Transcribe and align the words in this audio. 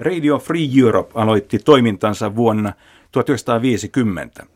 Radio 0.00 0.38
Free 0.38 0.68
Europe 0.78 1.12
aloitti 1.14 1.58
toimintansa 1.58 2.36
vuonna 2.36 2.72
1950. 3.12 4.46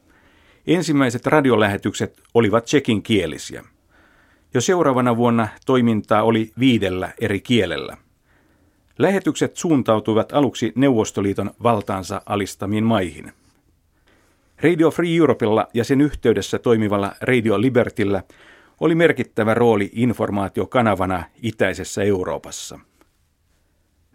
Ensimmäiset 0.66 1.26
radiolähetykset 1.26 2.22
olivat 2.34 2.64
tsekin 2.64 3.02
kielisiä. 3.02 3.64
Jo 4.54 4.60
seuraavana 4.60 5.16
vuonna 5.16 5.48
toimintaa 5.66 6.22
oli 6.22 6.52
viidellä 6.58 7.12
eri 7.20 7.40
kielellä. 7.40 7.96
Lähetykset 8.98 9.56
suuntautuivat 9.56 10.32
aluksi 10.32 10.72
Neuvostoliiton 10.74 11.50
valtaansa 11.62 12.22
alistamiin 12.26 12.84
maihin. 12.84 13.32
Radio 14.62 14.90
Free 14.90 15.16
Europella 15.16 15.68
ja 15.74 15.84
sen 15.84 16.00
yhteydessä 16.00 16.58
toimivalla 16.58 17.12
Radio 17.20 17.60
Libertillä 17.60 18.22
oli 18.80 18.94
merkittävä 18.94 19.54
rooli 19.54 19.90
informaatiokanavana 19.92 21.24
itäisessä 21.42 22.02
Euroopassa. 22.02 22.78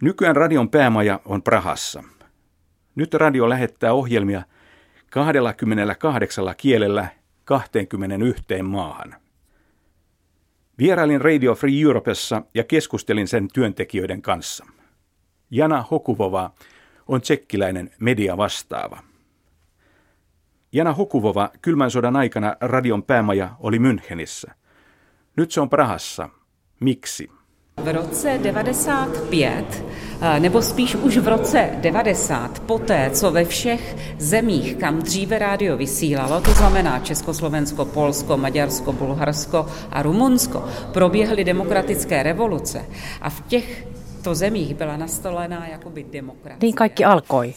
Nykyään 0.02 0.36
radion 0.36 0.70
päämaja 0.70 1.20
on 1.24 1.42
Prahassa. 1.42 2.04
Nyt 2.94 3.14
radio 3.14 3.48
lähettää 3.48 3.92
ohjelmia 3.92 4.42
28 5.10 6.44
kielellä 6.56 7.08
21 7.44 8.62
maahan. 8.62 9.14
Vierailin 10.78 11.20
Radio 11.20 11.54
Free 11.54 11.82
Europessa 11.82 12.42
ja 12.54 12.64
keskustelin 12.64 13.28
sen 13.28 13.48
työntekijöiden 13.52 14.22
kanssa. 14.22 14.66
Jana 15.50 15.84
Hokuvova 15.90 16.50
on 17.08 17.20
tsekkiläinen 17.20 17.90
mediavastaava. 17.98 19.02
Jana 20.72 20.92
Hokuvova 20.92 21.50
kylmän 21.62 21.90
sodan 21.90 22.16
aikana 22.16 22.56
radion 22.60 23.02
päämaja 23.02 23.50
oli 23.58 23.78
Münchenissä. 23.78 24.52
Nyt 25.36 25.50
se 25.50 25.60
on 25.60 25.70
Prahassa. 25.70 26.28
Miksi? 26.80 27.39
V 27.82 27.92
roce 27.92 28.38
95, 28.42 29.84
nebo 30.38 30.62
spíš 30.62 30.94
už 30.94 31.16
v 31.16 31.28
roce 31.28 31.70
90, 31.76 32.60
poté, 32.60 33.10
co 33.10 33.30
ve 33.30 33.44
všech 33.44 33.96
zemích, 34.18 34.76
kam 34.76 35.02
dříve 35.02 35.38
rádio 35.38 35.76
vysílalo, 35.76 36.40
to 36.40 36.50
znamená 36.50 36.98
Československo, 36.98 37.84
Polsko, 37.84 38.36
Maďarsko, 38.36 38.92
Bulharsko 38.92 39.66
a 39.90 40.02
Rumunsko, 40.02 40.64
proběhly 40.92 41.44
demokratické 41.44 42.22
revoluce 42.22 42.84
a 43.20 43.30
v 43.30 43.40
těch 43.48 43.86
to 44.22 44.34
zemích 44.34 44.74
byla 44.74 44.96
nastolená 44.96 45.68
jakoby 45.68 46.04
demokratia. 46.12 46.58
Niin 46.62 46.74
kaikki 46.74 47.04
alkoi. 47.04 47.54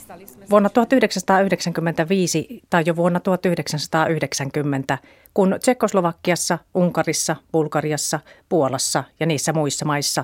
Vuonna 0.49 0.69
1995 0.69 2.31
tai 2.69 2.83
jo 2.87 2.93
vuonna 2.93 3.19
1990, 3.19 4.99
kun 5.33 5.55
Tsekoslovakiassa, 5.59 6.57
Unkarissa, 6.73 7.35
Bulgariassa, 7.51 8.19
Puolassa 8.49 9.03
ja 9.19 9.25
niissä 9.25 9.53
muissa 9.53 9.85
maissa, 9.85 10.23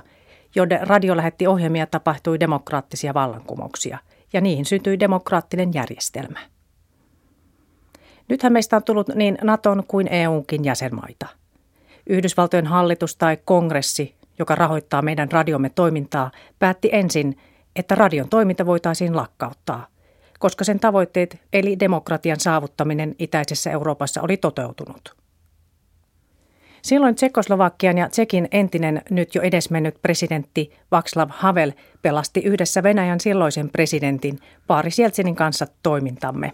joiden 0.55 0.87
radio 0.87 1.17
lähetti 1.17 1.47
ohjelmia, 1.47 1.87
tapahtui 1.87 2.39
demokraattisia 2.39 3.13
vallankumouksia 3.13 3.97
ja 4.33 4.41
niihin 4.41 4.65
syntyi 4.65 4.99
demokraattinen 4.99 5.73
järjestelmä. 5.73 6.39
Nythän 8.27 8.53
meistä 8.53 8.75
on 8.75 8.83
tullut 8.83 9.07
niin 9.15 9.37
Naton 9.43 9.83
kuin 9.87 10.07
EUnkin 10.07 10.65
jäsenmaita. 10.65 11.27
Yhdysvaltojen 12.07 12.67
hallitus 12.67 13.15
tai 13.15 13.37
kongressi 13.45 14.19
joka 14.39 14.55
rahoittaa 14.55 15.01
meidän 15.01 15.31
radiomme 15.31 15.69
toimintaa, 15.69 16.31
päätti 16.59 16.89
ensin, 16.91 17.37
että 17.75 17.95
radion 17.95 18.29
toiminta 18.29 18.65
voitaisiin 18.65 19.15
lakkauttaa, 19.15 19.87
koska 20.39 20.63
sen 20.63 20.79
tavoitteet 20.79 21.41
eli 21.53 21.79
demokratian 21.79 22.39
saavuttaminen 22.39 23.15
itäisessä 23.19 23.71
Euroopassa 23.71 24.21
oli 24.21 24.37
toteutunut. 24.37 25.15
Silloin 26.81 27.15
Tsekoslovakian 27.15 27.97
ja 27.97 28.09
Tsekin 28.09 28.47
entinen 28.51 29.01
nyt 29.09 29.35
jo 29.35 29.41
edesmennyt 29.41 30.01
presidentti 30.01 30.73
Václav 30.95 31.29
Havel 31.29 31.71
pelasti 32.01 32.39
yhdessä 32.39 32.83
Venäjän 32.83 33.19
silloisen 33.19 33.69
presidentin 33.69 34.39
Paari 34.67 34.89
Jeltsinin 34.97 35.35
kanssa 35.35 35.67
toimintamme. 35.83 36.53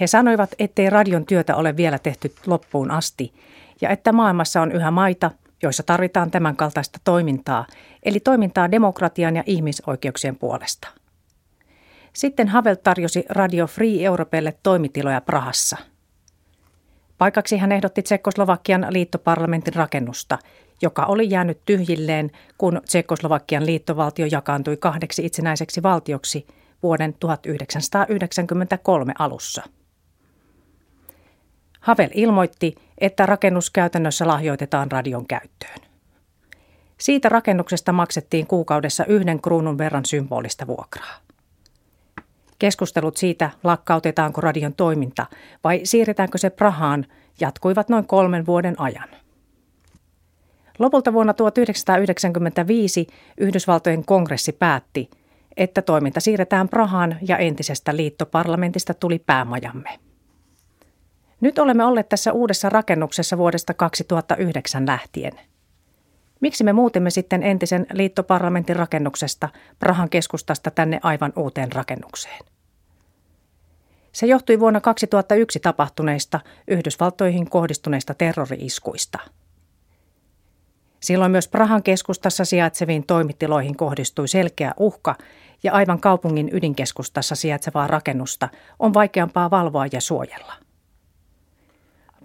He 0.00 0.06
sanoivat, 0.06 0.50
ettei 0.58 0.90
radion 0.90 1.26
työtä 1.26 1.56
ole 1.56 1.76
vielä 1.76 1.98
tehty 1.98 2.34
loppuun 2.46 2.90
asti 2.90 3.32
ja 3.80 3.90
että 3.90 4.12
maailmassa 4.12 4.62
on 4.62 4.72
yhä 4.72 4.90
maita, 4.90 5.30
joissa 5.62 5.82
tarvitaan 5.82 6.30
tämän 6.30 6.56
kaltaista 6.56 6.98
toimintaa, 7.04 7.66
eli 8.02 8.20
toimintaa 8.20 8.70
demokratian 8.70 9.36
ja 9.36 9.42
ihmisoikeuksien 9.46 10.36
puolesta. 10.36 11.01
Sitten 12.12 12.48
Havel 12.48 12.74
tarjosi 12.74 13.24
Radio 13.28 13.66
Free 13.66 14.04
Europelle 14.04 14.54
toimitiloja 14.62 15.20
Prahassa. 15.20 15.76
Paikaksi 17.18 17.56
hän 17.58 17.72
ehdotti 17.72 18.02
Tsekkoslovakian 18.02 18.86
liittoparlamentin 18.90 19.74
rakennusta, 19.74 20.38
joka 20.82 21.04
oli 21.04 21.30
jäänyt 21.30 21.60
tyhjilleen, 21.64 22.30
kun 22.58 22.80
Tsekkoslovakian 22.84 23.66
liittovaltio 23.66 24.26
jakaantui 24.30 24.76
kahdeksi 24.76 25.26
itsenäiseksi 25.26 25.82
valtioksi 25.82 26.46
vuoden 26.82 27.14
1993 27.20 29.12
alussa. 29.18 29.62
Havel 31.80 32.10
ilmoitti, 32.14 32.74
että 32.98 33.26
rakennus 33.26 33.70
käytännössä 33.70 34.26
lahjoitetaan 34.26 34.92
radion 34.92 35.26
käyttöön. 35.26 35.78
Siitä 36.98 37.28
rakennuksesta 37.28 37.92
maksettiin 37.92 38.46
kuukaudessa 38.46 39.04
yhden 39.04 39.42
kruunun 39.42 39.78
verran 39.78 40.04
symbolista 40.04 40.66
vuokraa. 40.66 41.14
Keskustelut 42.62 43.16
siitä, 43.16 43.50
lakkautetaanko 43.64 44.40
radion 44.40 44.74
toiminta 44.74 45.26
vai 45.64 45.80
siirretäänkö 45.84 46.38
se 46.38 46.50
Prahaan, 46.50 47.06
jatkuivat 47.40 47.88
noin 47.88 48.06
kolmen 48.06 48.46
vuoden 48.46 48.80
ajan. 48.80 49.08
Lopulta 50.78 51.12
vuonna 51.12 51.34
1995 51.34 53.06
Yhdysvaltojen 53.38 54.04
kongressi 54.04 54.52
päätti, 54.52 55.10
että 55.56 55.82
toiminta 55.82 56.20
siirretään 56.20 56.68
Prahaan 56.68 57.16
ja 57.28 57.38
entisestä 57.38 57.96
liittoparlamentista 57.96 58.94
tuli 58.94 59.18
päämajamme. 59.18 59.98
Nyt 61.40 61.58
olemme 61.58 61.84
olleet 61.84 62.08
tässä 62.08 62.32
uudessa 62.32 62.68
rakennuksessa 62.68 63.38
vuodesta 63.38 63.74
2009 63.74 64.86
lähtien. 64.86 65.32
Miksi 66.40 66.64
me 66.64 66.72
muutimme 66.72 67.10
sitten 67.10 67.42
entisen 67.42 67.86
liittoparlamentin 67.92 68.76
rakennuksesta 68.76 69.48
Prahan 69.78 70.10
keskustasta 70.10 70.70
tänne 70.70 71.00
aivan 71.02 71.32
uuteen 71.36 71.72
rakennukseen? 71.72 72.51
Se 74.12 74.26
johtui 74.26 74.60
vuonna 74.60 74.80
2001 74.80 75.60
tapahtuneista 75.60 76.40
Yhdysvaltoihin 76.68 77.50
kohdistuneista 77.50 78.14
terrori-iskuista. 78.14 79.18
Silloin 81.00 81.32
myös 81.32 81.48
Prahan 81.48 81.82
keskustassa 81.82 82.44
sijaitseviin 82.44 83.06
toimitiloihin 83.06 83.76
kohdistui 83.76 84.28
selkeä 84.28 84.74
uhka 84.76 85.14
ja 85.62 85.72
aivan 85.72 86.00
kaupungin 86.00 86.50
ydinkeskustassa 86.52 87.34
sijaitsevaa 87.34 87.86
rakennusta 87.86 88.48
on 88.78 88.94
vaikeampaa 88.94 89.50
valvoa 89.50 89.86
ja 89.92 90.00
suojella. 90.00 90.52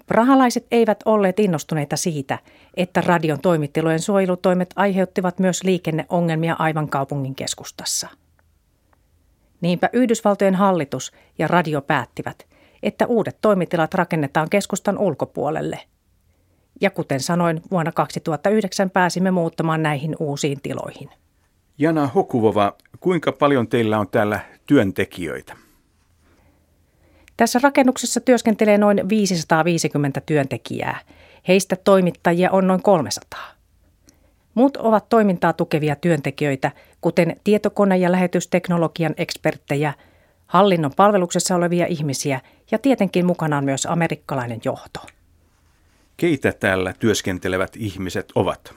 Prahalaiset 0.07 0.67
eivät 0.71 0.99
olleet 1.05 1.39
innostuneita 1.39 1.97
siitä, 1.97 2.39
että 2.73 3.01
radion 3.01 3.39
toimittilojen 3.39 3.99
suojelutoimet 3.99 4.73
aiheuttivat 4.75 5.39
myös 5.39 5.63
liikenneongelmia 5.63 6.55
aivan 6.59 6.89
kaupungin 6.89 7.35
keskustassa. 7.35 8.07
Niinpä 9.61 9.89
Yhdysvaltojen 9.93 10.55
hallitus 10.55 11.11
ja 11.37 11.47
radio 11.47 11.81
päättivät, 11.81 12.47
että 12.83 13.07
uudet 13.07 13.37
toimitilat 13.41 13.93
rakennetaan 13.93 14.49
keskustan 14.49 14.97
ulkopuolelle. 14.97 15.79
Ja 16.81 16.89
kuten 16.89 17.19
sanoin, 17.19 17.61
vuonna 17.71 17.91
2009 17.91 18.89
pääsimme 18.89 19.31
muuttamaan 19.31 19.83
näihin 19.83 20.15
uusiin 20.19 20.61
tiloihin. 20.61 21.09
Jana 21.77 22.07
Hokuvova, 22.07 22.73
kuinka 22.99 23.31
paljon 23.31 23.67
teillä 23.67 23.99
on 23.99 24.09
täällä 24.09 24.39
työntekijöitä? 24.65 25.57
Tässä 27.37 27.59
rakennuksessa 27.63 28.19
työskentelee 28.19 28.77
noin 28.77 29.09
550 29.09 30.21
työntekijää. 30.21 30.99
Heistä 31.47 31.75
toimittajia 31.75 32.51
on 32.51 32.67
noin 32.67 32.83
300. 32.83 33.56
Muut 34.57 34.77
ovat 34.77 35.09
toimintaa 35.09 35.53
tukevia 35.53 35.95
työntekijöitä, 35.95 36.71
kuten 37.01 37.35
tietokone- 37.43 37.97
ja 37.97 38.11
lähetysteknologian 38.11 39.13
eksperttejä, 39.17 39.93
hallinnon 40.47 40.91
palveluksessa 40.95 41.55
olevia 41.55 41.85
ihmisiä 41.85 42.41
ja 42.71 42.77
tietenkin 42.77 43.25
mukanaan 43.25 43.63
myös 43.63 43.85
amerikkalainen 43.85 44.59
johto. 44.65 44.99
Keitä 46.17 46.51
täällä 46.51 46.93
työskentelevät 46.99 47.75
ihmiset 47.75 48.31
ovat? 48.35 48.73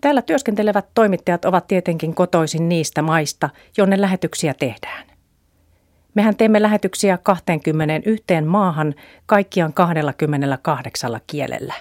Täällä 0.00 0.22
työskentelevät 0.22 0.86
toimittajat 0.94 1.44
ovat 1.44 1.66
tietenkin 1.66 2.14
kotoisin 2.14 2.68
niistä 2.68 3.02
maista, 3.02 3.50
jonne 3.76 4.00
lähetyksiä 4.00 4.54
tehdään. 4.54 5.06
Mehän 6.14 6.36
teemme 6.36 6.62
lähetyksiä 6.62 7.18
21 7.22 8.24
maahan 8.46 8.94
kaikkiaan 9.26 9.72
28 9.72 11.20
kielellä. 11.26 11.74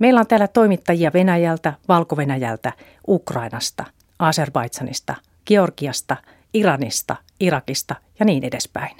Meillä 0.00 0.20
on 0.20 0.26
täällä 0.26 0.48
toimittajia 0.48 1.10
Venäjältä, 1.14 1.74
Valko-Venäjältä, 1.88 2.72
Ukrainasta, 3.08 3.84
Azerbaidsanista, 4.18 5.14
Georgiasta, 5.46 6.16
Iranista, 6.54 7.16
Irakista 7.40 7.94
ja 8.18 8.24
niin 8.24 8.44
edespäin. 8.44 8.96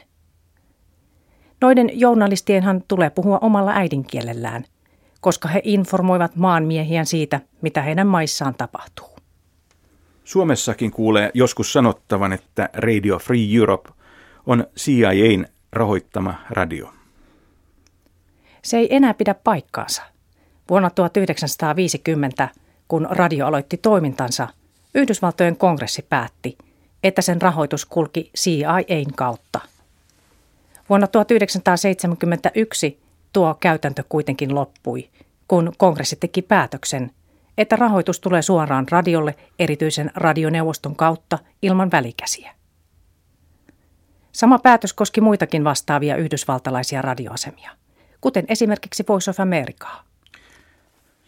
Noiden 1.60 2.00
journalistienhan 2.00 2.82
tulee 2.88 3.10
puhua 3.10 3.38
omalla 3.38 3.72
äidinkielellään, 3.74 4.64
koska 5.20 5.48
he 5.48 5.60
informoivat 5.64 6.36
maanmiehiä 6.36 7.04
siitä, 7.04 7.40
mitä 7.62 7.82
heidän 7.82 8.06
maissaan 8.06 8.54
tapahtuu. 8.54 9.16
Suomessakin 10.24 10.90
kuulee 10.90 11.30
joskus 11.34 11.72
sanottavan, 11.72 12.32
että 12.32 12.68
Radio 12.74 13.18
Free 13.18 13.56
Europe 13.56 13.90
on 14.46 14.66
CIAn 14.76 15.46
rahoittama 15.72 16.34
radio. 16.50 16.92
Se 18.62 18.76
ei 18.76 18.96
enää 18.96 19.14
pidä 19.14 19.34
paikkaansa. 19.34 20.02
Vuonna 20.70 20.90
1950, 20.90 22.48
kun 22.88 23.08
radio 23.10 23.46
aloitti 23.46 23.76
toimintansa, 23.76 24.48
Yhdysvaltojen 24.94 25.56
kongressi 25.56 26.02
päätti, 26.02 26.58
että 27.02 27.22
sen 27.22 27.42
rahoitus 27.42 27.86
kulki 27.86 28.30
CIAn 28.36 29.14
kautta. 29.16 29.60
Vuonna 30.88 31.06
1971 31.06 33.00
tuo 33.32 33.54
käytäntö 33.54 34.04
kuitenkin 34.08 34.54
loppui, 34.54 35.10
kun 35.48 35.72
kongressi 35.78 36.16
teki 36.16 36.42
päätöksen, 36.42 37.10
että 37.58 37.76
rahoitus 37.76 38.20
tulee 38.20 38.42
suoraan 38.42 38.86
radiolle 38.90 39.34
erityisen 39.58 40.10
radioneuvoston 40.14 40.96
kautta 40.96 41.38
ilman 41.62 41.90
välikäsiä. 41.90 42.54
Sama 44.32 44.58
päätös 44.58 44.92
koski 44.92 45.20
muitakin 45.20 45.64
vastaavia 45.64 46.16
yhdysvaltalaisia 46.16 47.02
radioasemia, 47.02 47.70
kuten 48.20 48.44
esimerkiksi 48.48 49.04
Voice 49.08 49.30
of 49.30 49.40
Americaa. 49.40 50.04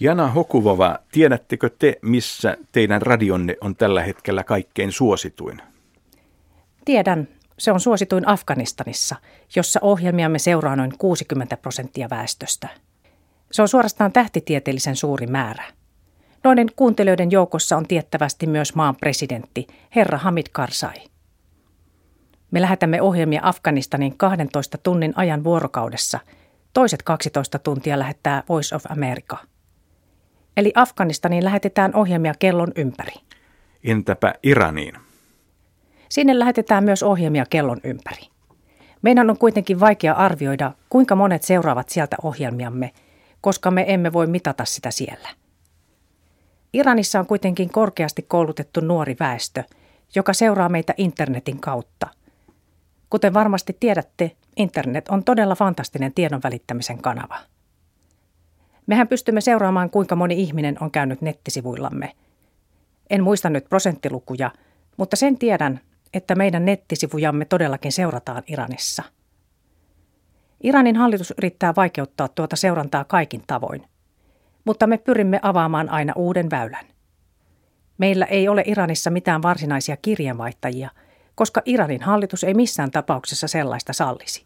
Jana 0.00 0.28
Hokuvova, 0.28 0.98
tiedättekö 1.12 1.70
te, 1.78 1.98
missä 2.02 2.56
teidän 2.72 3.02
radionne 3.02 3.56
on 3.60 3.76
tällä 3.76 4.02
hetkellä 4.02 4.44
kaikkein 4.44 4.92
suosituin? 4.92 5.62
Tiedän. 6.84 7.28
Se 7.58 7.72
on 7.72 7.80
suosituin 7.80 8.28
Afganistanissa, 8.28 9.16
jossa 9.56 9.80
ohjelmiamme 9.82 10.38
seuraa 10.38 10.76
noin 10.76 10.92
60 10.98 11.56
prosenttia 11.56 12.10
väestöstä. 12.10 12.68
Se 13.52 13.62
on 13.62 13.68
suorastaan 13.68 14.12
tähtitieteellisen 14.12 14.96
suuri 14.96 15.26
määrä. 15.26 15.64
Noiden 16.44 16.68
kuuntelijoiden 16.76 17.30
joukossa 17.30 17.76
on 17.76 17.86
tiettävästi 17.86 18.46
myös 18.46 18.74
maan 18.74 18.96
presidentti, 18.96 19.66
herra 19.94 20.18
Hamid 20.18 20.46
Karzai. 20.52 20.94
Me 22.50 22.60
lähetämme 22.60 23.02
ohjelmia 23.02 23.40
Afganistanin 23.42 24.18
12 24.18 24.78
tunnin 24.78 25.12
ajan 25.16 25.44
vuorokaudessa. 25.44 26.20
Toiset 26.72 27.02
12 27.02 27.58
tuntia 27.58 27.98
lähettää 27.98 28.42
Voice 28.48 28.76
of 28.76 28.82
America. 28.88 29.36
Eli 30.56 30.72
Afganistaniin 30.74 31.44
lähetetään 31.44 31.96
ohjelmia 31.96 32.34
kellon 32.38 32.72
ympäri. 32.76 33.12
Entäpä 33.84 34.34
Iraniin? 34.42 34.94
Sinne 36.08 36.38
lähetetään 36.38 36.84
myös 36.84 37.02
ohjelmia 37.02 37.46
kellon 37.50 37.80
ympäri. 37.84 38.22
Meidän 39.02 39.30
on 39.30 39.38
kuitenkin 39.38 39.80
vaikea 39.80 40.12
arvioida, 40.12 40.72
kuinka 40.88 41.16
monet 41.16 41.42
seuraavat 41.42 41.88
sieltä 41.88 42.16
ohjelmiamme, 42.22 42.92
koska 43.40 43.70
me 43.70 43.84
emme 43.88 44.12
voi 44.12 44.26
mitata 44.26 44.64
sitä 44.64 44.90
siellä. 44.90 45.28
Iranissa 46.72 47.20
on 47.20 47.26
kuitenkin 47.26 47.70
korkeasti 47.70 48.22
koulutettu 48.22 48.80
nuori 48.80 49.16
väestö, 49.20 49.64
joka 50.14 50.32
seuraa 50.32 50.68
meitä 50.68 50.94
internetin 50.96 51.60
kautta. 51.60 52.06
Kuten 53.10 53.34
varmasti 53.34 53.76
tiedätte, 53.80 54.30
internet 54.56 55.08
on 55.08 55.24
todella 55.24 55.54
fantastinen 55.54 56.14
tiedon 56.14 56.40
välittämisen 56.44 57.02
kanava. 57.02 57.38
Mehän 58.86 59.08
pystymme 59.08 59.40
seuraamaan, 59.40 59.90
kuinka 59.90 60.16
moni 60.16 60.40
ihminen 60.42 60.76
on 60.80 60.90
käynyt 60.90 61.20
nettisivuillamme. 61.20 62.12
En 63.10 63.22
muista 63.22 63.50
nyt 63.50 63.68
prosenttilukuja, 63.68 64.50
mutta 64.96 65.16
sen 65.16 65.38
tiedän, 65.38 65.80
että 66.14 66.34
meidän 66.34 66.64
nettisivujamme 66.64 67.44
todellakin 67.44 67.92
seurataan 67.92 68.42
Iranissa. 68.46 69.02
Iranin 70.62 70.96
hallitus 70.96 71.34
yrittää 71.38 71.74
vaikeuttaa 71.76 72.28
tuota 72.28 72.56
seurantaa 72.56 73.04
kaikin 73.04 73.42
tavoin, 73.46 73.86
mutta 74.64 74.86
me 74.86 74.98
pyrimme 74.98 75.40
avaamaan 75.42 75.88
aina 75.88 76.12
uuden 76.16 76.50
väylän. 76.50 76.86
Meillä 77.98 78.24
ei 78.24 78.48
ole 78.48 78.62
Iranissa 78.66 79.10
mitään 79.10 79.42
varsinaisia 79.42 79.96
kirjeenvaihtajia, 79.96 80.90
koska 81.34 81.62
Iranin 81.64 82.02
hallitus 82.02 82.44
ei 82.44 82.54
missään 82.54 82.90
tapauksessa 82.90 83.48
sellaista 83.48 83.92
sallisi. 83.92 84.45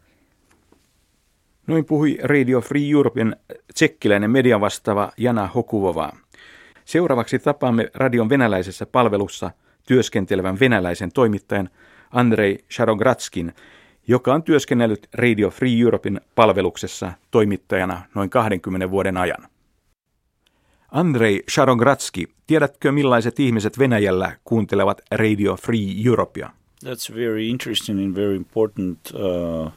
Noin 1.66 1.84
puhui 1.84 2.18
Radio 2.22 2.60
Free 2.60 2.90
Europein 2.90 3.36
tsekkiläinen 3.74 4.30
mediavastaava 4.30 5.12
Jana 5.16 5.46
Hokuvova. 5.46 6.12
Seuraavaksi 6.84 7.38
tapaamme 7.38 7.90
radion 7.94 8.28
venäläisessä 8.28 8.86
palvelussa 8.86 9.50
työskentelevän 9.86 10.60
venäläisen 10.60 11.12
toimittajan 11.12 11.70
Andrei 12.10 12.58
Sharogratskin, 12.70 13.52
joka 14.08 14.34
on 14.34 14.42
työskennellyt 14.42 15.08
Radio 15.14 15.50
Free 15.50 15.80
Europein 15.80 16.20
palveluksessa 16.34 17.12
toimittajana 17.30 18.02
noin 18.14 18.30
20 18.30 18.90
vuoden 18.90 19.16
ajan. 19.16 19.48
Andrei 20.90 21.42
Sharogratski, 21.50 22.28
tiedätkö 22.46 22.92
millaiset 22.92 23.40
ihmiset 23.40 23.78
Venäjällä 23.78 24.32
kuuntelevat 24.44 25.00
Radio 25.10 25.56
Free 25.56 26.06
Europea? 26.06 26.50
That's 26.84 27.14
very 27.14 27.42
interesting 27.48 28.00
and 28.04 28.16
very 28.16 28.36
important 28.36 28.98
uh, 29.14 29.72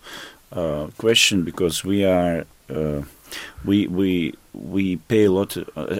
uh, 0.56 0.88
question 0.98 1.44
because 1.44 1.84
we 1.84 2.06
are 2.06 2.46
uh, 2.70 3.02
we 3.66 3.88
we 3.88 4.34
we 4.54 4.98
pay 5.08 5.26
a 5.26 5.32
lot 5.32 5.58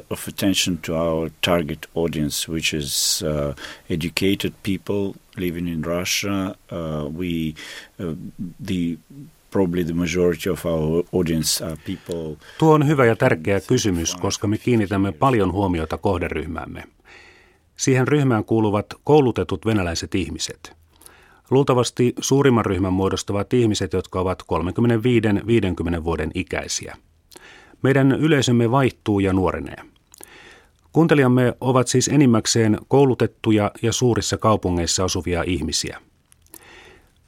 of 0.10 0.28
attention 0.28 0.78
to 0.78 0.96
our 0.96 1.32
target 1.42 1.88
audience, 1.96 2.48
which 2.48 2.74
is 2.74 3.24
uh, 3.24 3.54
educated 3.90 4.54
people 4.64 5.16
living 5.38 5.68
in 5.68 5.82
Russia. 5.82 6.56
Uh, 6.72 7.08
we 7.18 7.56
uh, 8.00 8.14
the 8.60 8.98
probably 9.52 9.84
the 9.84 9.94
majority 9.94 10.50
of 10.50 10.66
our 10.66 11.04
audience 11.12 11.62
are 11.62 11.78
people. 11.86 12.38
Tuo 12.58 12.74
on 12.74 12.88
hyvä 12.88 13.06
ja 13.06 13.16
tärkeä 13.16 13.62
kysymys, 13.62 14.16
koska 14.16 14.48
me 14.48 14.58
kiinnitämme 14.58 15.12
paljon 15.12 15.52
huomiota 15.52 15.98
kohderyhmäämme. 15.98 16.84
Siihen 17.76 18.08
ryhmään 18.08 18.46
kuuluvat 18.46 18.86
koulutetut 19.04 19.66
venäläiset 19.66 20.16
ihmiset– 20.16 20.72
Luultavasti 21.50 22.14
suurimman 22.20 22.66
ryhmän 22.66 22.94
muodostavat 22.94 23.54
ihmiset, 23.54 23.94
jotka 23.94 24.20
ovat 24.20 24.44
35-50 26.00 26.04
vuoden 26.04 26.32
ikäisiä. 26.34 26.98
Meidän 27.82 28.12
yleisömme 28.12 28.72
vaihtuu 28.72 29.20
ja 29.20 29.34
nuorenee. 29.34 29.78
Kuuntelijamme 30.94 31.54
ovat 31.62 31.88
siis 31.88 32.08
enimmäkseen 32.08 32.78
koulutettuja 32.88 33.72
ja 33.82 33.94
suurissa 33.94 34.38
kaupungeissa 34.38 35.04
asuvia 35.04 35.44
ihmisiä. 35.48 36.02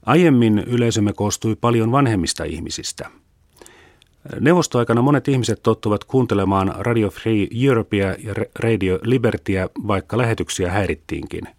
Aiemmin 0.05 0.59
yleisömme 0.59 1.13
koostui 1.13 1.55
paljon 1.55 1.91
vanhemmista 1.91 2.43
ihmisistä. 2.43 3.09
Neuvostoaikana 4.39 5.01
monet 5.01 5.27
ihmiset 5.27 5.63
tottuvat 5.63 6.03
kuuntelemaan 6.03 6.75
Radio 6.77 7.09
Free 7.09 7.47
Europea 7.67 8.15
ja 8.23 8.33
Radio 8.59 8.99
Libertyä, 9.03 9.69
vaikka 9.87 10.17
lähetyksiä 10.17 10.71
häirittiinkin– 10.71 11.47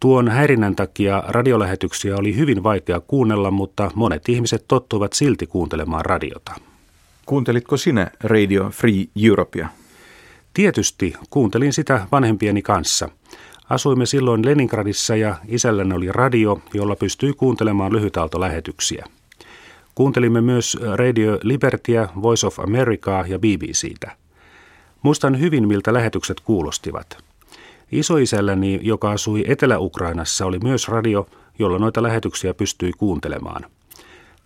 Tuon 0.00 0.28
häirinnän 0.28 0.76
takia 0.76 1.24
radiolähetyksiä 1.28 2.16
oli 2.16 2.36
hyvin 2.36 2.62
vaikea 2.62 3.00
kuunnella, 3.00 3.50
mutta 3.50 3.90
monet 3.94 4.28
ihmiset 4.28 4.64
tottuivat 4.68 5.12
silti 5.12 5.46
kuuntelemaan 5.46 6.04
radiota. 6.04 6.52
Kuuntelitko 7.26 7.76
sinä 7.76 8.10
Radio 8.24 8.70
Free 8.70 9.04
Europea? 9.24 9.68
Tietysti 10.54 11.14
kuuntelin 11.30 11.72
sitä 11.72 12.06
vanhempieni 12.12 12.62
kanssa. 12.62 13.08
Asuimme 13.70 14.06
silloin 14.06 14.44
Leningradissa 14.44 15.16
ja 15.16 15.36
isälläni 15.48 15.94
oli 15.94 16.12
radio, 16.12 16.60
jolla 16.74 16.96
pystyi 16.96 17.32
kuuntelemaan 17.32 17.92
lyhytaaltolähetyksiä. 17.92 19.06
Kuuntelimme 19.94 20.40
myös 20.40 20.78
Radio 20.94 21.38
Libertyä, 21.42 22.08
Voice 22.22 22.46
of 22.46 22.58
Americaa 22.58 23.24
ja 23.26 23.38
BBCtä. 23.38 24.16
Muistan 25.02 25.40
hyvin, 25.40 25.68
miltä 25.68 25.92
lähetykset 25.92 26.40
kuulostivat– 26.40 27.18
Isoisälläni, 27.92 28.80
joka 28.82 29.10
asui 29.10 29.44
Etelä-Ukrainassa, 29.46 30.46
oli 30.46 30.58
myös 30.58 30.88
radio, 30.88 31.26
jolla 31.58 31.78
noita 31.78 32.02
lähetyksiä 32.02 32.54
pystyi 32.54 32.92
kuuntelemaan. 32.92 33.64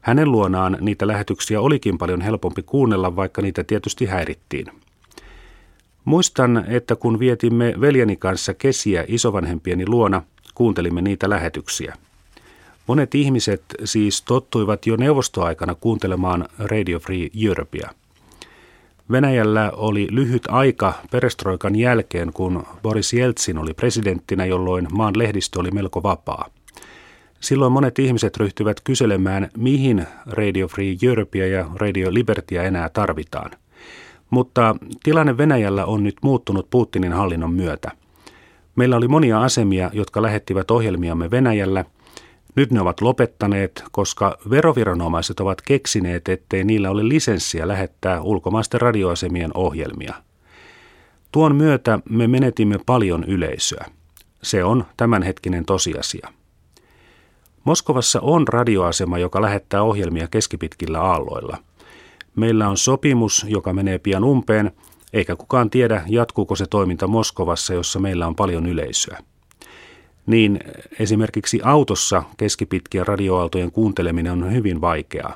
Hänen 0.00 0.32
luonaan 0.32 0.78
niitä 0.80 1.06
lähetyksiä 1.06 1.60
olikin 1.60 1.98
paljon 1.98 2.20
helpompi 2.20 2.62
kuunnella, 2.62 3.16
vaikka 3.16 3.42
niitä 3.42 3.64
tietysti 3.64 4.06
häirittiin. 4.06 4.66
Muistan, 6.04 6.64
että 6.68 6.96
kun 6.96 7.18
vietimme 7.18 7.74
veljeni 7.80 8.16
kanssa 8.16 8.54
kesiä 8.54 9.04
isovanhempieni 9.08 9.86
luona, 9.86 10.22
kuuntelimme 10.54 11.02
niitä 11.02 11.30
lähetyksiä. 11.30 11.96
Monet 12.86 13.14
ihmiset 13.14 13.62
siis 13.84 14.22
tottuivat 14.22 14.86
jo 14.86 14.96
neuvostoaikana 14.96 15.74
kuuntelemaan 15.74 16.48
Radio 16.58 16.98
Free 16.98 17.28
Europea– 17.46 17.90
Venäjällä 19.10 19.72
oli 19.76 20.08
lyhyt 20.10 20.42
aika 20.48 20.92
perestroikan 21.10 21.76
jälkeen, 21.76 22.32
kun 22.32 22.66
Boris 22.82 23.12
Jeltsin 23.12 23.58
oli 23.58 23.74
presidenttinä, 23.74 24.44
jolloin 24.44 24.88
maan 24.92 25.18
lehdistö 25.18 25.60
oli 25.60 25.70
melko 25.70 26.02
vapaa. 26.02 26.48
Silloin 27.40 27.72
monet 27.72 27.98
ihmiset 27.98 28.36
ryhtyivät 28.36 28.80
kyselemään, 28.80 29.48
mihin 29.56 30.06
Radio 30.26 30.68
Free 30.68 30.96
Europea 31.02 31.46
ja 31.46 31.66
Radio 31.74 32.14
Libertya 32.14 32.62
enää 32.62 32.88
tarvitaan. 32.88 33.50
Mutta 34.30 34.76
tilanne 35.02 35.38
Venäjällä 35.38 35.84
on 35.86 36.04
nyt 36.04 36.16
muuttunut 36.22 36.70
Putinin 36.70 37.12
hallinnon 37.12 37.54
myötä. 37.54 37.90
Meillä 38.76 38.96
oli 38.96 39.08
monia 39.08 39.40
asemia, 39.40 39.90
jotka 39.92 40.22
lähettivät 40.22 40.70
ohjelmiamme 40.70 41.30
Venäjällä– 41.30 41.84
nyt 42.54 42.70
ne 42.70 42.80
ovat 42.80 43.00
lopettaneet, 43.00 43.84
koska 43.92 44.38
veroviranomaiset 44.50 45.40
ovat 45.40 45.62
keksineet, 45.62 46.28
ettei 46.28 46.64
niillä 46.64 46.90
ole 46.90 47.08
lisenssiä 47.08 47.68
lähettää 47.68 48.20
ulkomaisten 48.20 48.80
radioasemien 48.80 49.50
ohjelmia. 49.54 50.14
Tuon 51.32 51.56
myötä 51.56 51.98
me 52.10 52.28
menetimme 52.28 52.78
paljon 52.86 53.24
yleisöä. 53.24 53.86
Se 54.42 54.64
on 54.64 54.84
tämänhetkinen 54.96 55.64
tosiasia. 55.64 56.28
Moskovassa 57.64 58.20
on 58.20 58.48
radioasema, 58.48 59.18
joka 59.18 59.42
lähettää 59.42 59.82
ohjelmia 59.82 60.28
keskipitkillä 60.28 61.00
aalloilla. 61.00 61.56
Meillä 62.36 62.68
on 62.68 62.76
sopimus, 62.76 63.46
joka 63.48 63.72
menee 63.72 63.98
pian 63.98 64.24
umpeen, 64.24 64.72
eikä 65.12 65.36
kukaan 65.36 65.70
tiedä, 65.70 66.02
jatkuuko 66.06 66.56
se 66.56 66.66
toiminta 66.66 67.06
Moskovassa, 67.06 67.74
jossa 67.74 67.98
meillä 67.98 68.26
on 68.26 68.36
paljon 68.36 68.66
yleisöä. 68.66 69.18
Niin 70.26 70.60
esimerkiksi 70.98 71.60
autossa 71.64 72.22
keskipitkien 72.36 73.06
radioaaltojen 73.06 73.72
kuunteleminen 73.72 74.32
on 74.32 74.52
hyvin 74.52 74.80
vaikeaa. 74.80 75.34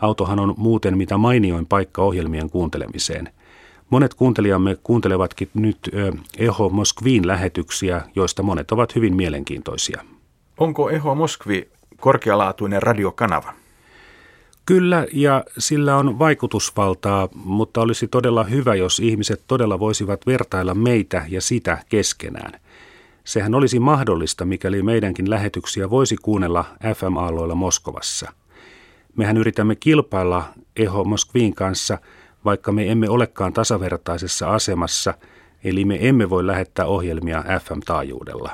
Autohan 0.00 0.38
on 0.38 0.54
muuten 0.56 0.98
mitä 0.98 1.16
mainioin 1.16 1.66
paikka 1.66 2.02
ohjelmien 2.02 2.50
kuuntelemiseen. 2.50 3.28
Monet 3.90 4.14
kuuntelijamme 4.14 4.76
kuuntelevatkin 4.82 5.48
nyt 5.54 5.78
Eho 6.38 6.68
Moskviin 6.68 7.26
lähetyksiä, 7.26 8.02
joista 8.14 8.42
monet 8.42 8.72
ovat 8.72 8.94
hyvin 8.94 9.16
mielenkiintoisia. 9.16 10.04
Onko 10.58 10.90
Eho 10.90 11.14
Moskvi 11.14 11.68
korkealaatuinen 12.00 12.82
radiokanava? 12.82 13.52
Kyllä, 14.66 15.06
ja 15.12 15.44
sillä 15.58 15.96
on 15.96 16.18
vaikutusvaltaa, 16.18 17.28
mutta 17.34 17.80
olisi 17.80 18.08
todella 18.08 18.44
hyvä, 18.44 18.74
jos 18.74 19.00
ihmiset 19.00 19.42
todella 19.46 19.78
voisivat 19.78 20.26
vertailla 20.26 20.74
meitä 20.74 21.24
ja 21.28 21.40
sitä 21.40 21.78
keskenään. 21.88 22.60
Sehän 23.28 23.54
olisi 23.54 23.78
mahdollista, 23.78 24.44
mikäli 24.44 24.82
meidänkin 24.82 25.30
lähetyksiä 25.30 25.90
voisi 25.90 26.16
kuunnella 26.16 26.64
FM-aalloilla 26.94 27.54
Moskovassa. 27.54 28.32
Mehän 29.16 29.36
yritämme 29.36 29.76
kilpailla 29.76 30.44
Eho 30.76 31.04
Moskviin 31.04 31.54
kanssa, 31.54 31.98
vaikka 32.44 32.72
me 32.72 32.90
emme 32.90 33.08
olekaan 33.08 33.52
tasavertaisessa 33.52 34.54
asemassa, 34.54 35.14
eli 35.64 35.84
me 35.84 35.98
emme 36.08 36.30
voi 36.30 36.46
lähettää 36.46 36.86
ohjelmia 36.86 37.44
FM-taajuudella. 37.60 38.50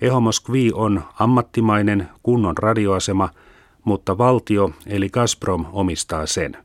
Eho 0.00 0.20
Moskvi 0.20 0.70
on 0.74 1.02
ammattimainen 1.18 2.08
kunnon 2.22 2.58
radioasema, 2.58 3.28
mutta 3.84 4.18
valtio 4.18 4.70
eli 4.86 5.08
Gazprom 5.08 5.66
omistaa 5.72 6.26
sen. 6.26 6.56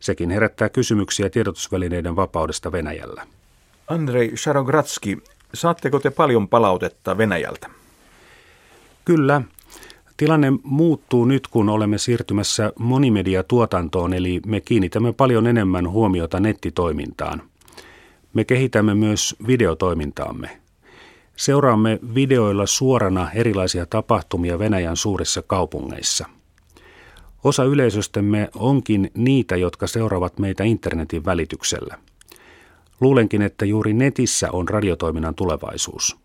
Sekin 0.00 0.30
herättää 0.30 0.68
kysymyksiä 0.68 1.30
tiedotusvälineiden 1.30 2.16
vapaudesta 2.16 2.72
Venäjällä. 2.72 3.26
Andrei 3.88 4.36
Sharogratski, 4.36 5.18
saatteko 5.56 5.98
te 5.98 6.10
paljon 6.10 6.48
palautetta 6.48 7.18
Venäjältä? 7.18 7.70
Kyllä. 9.04 9.42
Tilanne 10.16 10.52
muuttuu 10.62 11.24
nyt, 11.24 11.48
kun 11.48 11.68
olemme 11.68 11.98
siirtymässä 11.98 12.72
monimediatuotantoon, 12.78 14.14
eli 14.14 14.40
me 14.46 14.60
kiinnitämme 14.60 15.12
paljon 15.12 15.46
enemmän 15.46 15.90
huomiota 15.90 16.40
nettitoimintaan. 16.40 17.42
Me 18.34 18.44
kehitämme 18.44 18.94
myös 18.94 19.36
videotoimintaamme. 19.46 20.60
Seuraamme 21.36 21.98
videoilla 22.14 22.66
suorana 22.66 23.30
erilaisia 23.34 23.86
tapahtumia 23.86 24.58
Venäjän 24.58 24.96
suurissa 24.96 25.42
kaupungeissa. 25.42 26.26
Osa 27.44 27.64
yleisöstämme 27.64 28.48
onkin 28.54 29.10
niitä, 29.14 29.56
jotka 29.56 29.86
seuraavat 29.86 30.38
meitä 30.38 30.64
internetin 30.64 31.24
välityksellä. 31.24 31.98
Luulenkin, 33.00 33.42
että 33.42 33.64
juuri 33.64 33.94
netissä 33.94 34.48
on 34.52 34.68
radiotoiminnan 34.68 35.34
tulevaisuus. 35.34 36.16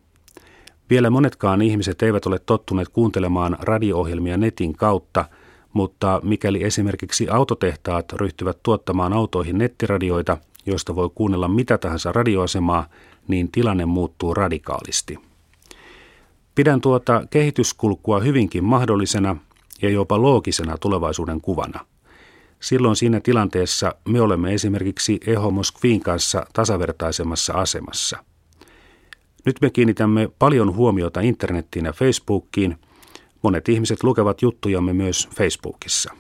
Vielä 0.90 1.10
monetkaan 1.10 1.62
ihmiset 1.62 2.02
eivät 2.02 2.26
ole 2.26 2.40
tottuneet 2.40 2.90
kuuntelemaan 2.90 3.58
radio-ohjelmia 3.60 4.38
netin 4.38 4.76
kautta, 4.76 5.26
mutta 5.74 6.22
mikäli 6.24 6.64
esimerkiksi 6.64 7.30
autotehtaat 7.30 8.14
ryhtyvät 8.14 8.58
tuottamaan 8.64 9.14
autoihin 9.14 9.58
nettiradioita, 9.58 10.38
joista 10.66 10.96
voi 10.96 11.10
kuunnella 11.16 11.48
mitä 11.48 11.78
tahansa 11.78 12.12
radioasemaa, 12.12 12.86
niin 13.28 13.52
tilanne 13.52 13.86
muuttuu 13.86 14.34
radikaalisti. 14.34 15.20
Pidän 16.56 16.82
tuota 16.82 17.24
kehityskulkua 17.30 18.20
hyvinkin 18.20 18.64
mahdollisena 18.64 19.36
ja 19.82 19.90
jopa 19.90 20.22
loogisena 20.22 20.78
tulevaisuuden 20.78 21.42
kuvana. 21.42 21.86
Silloin 22.62 22.96
siinä 22.96 23.20
tilanteessa 23.20 23.96
me 24.08 24.22
olemme 24.22 24.54
esimerkiksi 24.54 25.20
Eho 25.28 25.52
Moskviin 25.52 26.02
kanssa 26.02 26.46
tasavertaisemmassa 26.54 27.54
asemassa. 27.54 28.24
Nyt 29.46 29.56
me 29.62 29.70
kiinnitämme 29.70 30.30
paljon 30.40 30.76
huomiota 30.76 31.22
internettiin 31.22 31.86
ja 31.86 31.94
Facebookiin. 31.94 32.78
Monet 33.42 33.70
ihmiset 33.70 34.04
lukevat 34.04 34.42
juttujamme 34.42 34.94
myös 34.94 35.30
Facebookissa. 35.36 36.14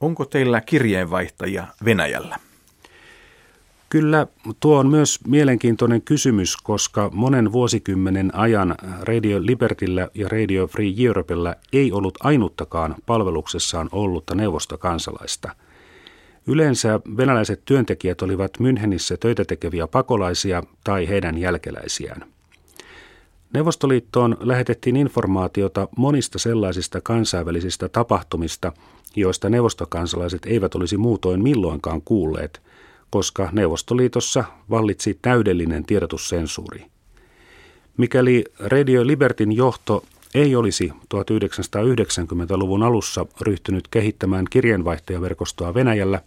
Onko 0.00 0.24
teillä 0.24 0.60
kirjeenvaihtajia 0.60 1.66
Venäjällä? 1.84 2.38
Kyllä, 3.88 4.26
tuo 4.60 4.78
on 4.78 4.88
myös 4.88 5.18
mielenkiintoinen 5.26 6.02
kysymys, 6.02 6.56
koska 6.56 7.10
monen 7.12 7.52
vuosikymmenen 7.52 8.34
ajan 8.34 8.74
Radio 9.00 9.38
Libertillä 9.40 10.08
ja 10.14 10.28
Radio 10.28 10.66
Free 10.66 10.92
Europella 11.06 11.54
ei 11.72 11.92
ollut 11.92 12.18
ainuttakaan 12.20 12.94
palveluksessaan 13.06 13.88
ollutta 13.92 14.34
neuvostokansalaista. 14.34 15.56
Yleensä 16.46 17.00
venäläiset 17.16 17.62
työntekijät 17.64 18.22
olivat 18.22 18.52
Münchenissä 18.60 19.16
töitä 19.20 19.44
tekeviä 19.44 19.86
pakolaisia 19.86 20.62
tai 20.84 21.08
heidän 21.08 21.38
jälkeläisiään. 21.38 22.26
Neuvostoliittoon 23.52 24.36
lähetettiin 24.40 24.96
informaatiota 24.96 25.88
monista 25.96 26.38
sellaisista 26.38 27.00
kansainvälisistä 27.00 27.88
tapahtumista, 27.88 28.72
joista 29.16 29.48
neuvostokansalaiset 29.48 30.46
eivät 30.46 30.74
olisi 30.74 30.96
muutoin 30.96 31.42
milloinkaan 31.42 32.02
kuulleet– 32.02 32.60
koska 33.10 33.48
Neuvostoliitossa 33.52 34.44
vallitsi 34.70 35.18
täydellinen 35.22 35.84
tiedotussensuuri. 35.84 36.86
Mikäli 37.96 38.44
Radio 38.58 39.06
Libertin 39.06 39.52
johto 39.52 40.04
ei 40.34 40.56
olisi 40.56 40.92
1990-luvun 41.14 42.82
alussa 42.82 43.26
ryhtynyt 43.40 43.88
kehittämään 43.88 44.44
kirjeenvaihtajaverkostoa 44.50 45.74
Venäjällä, 45.74 46.20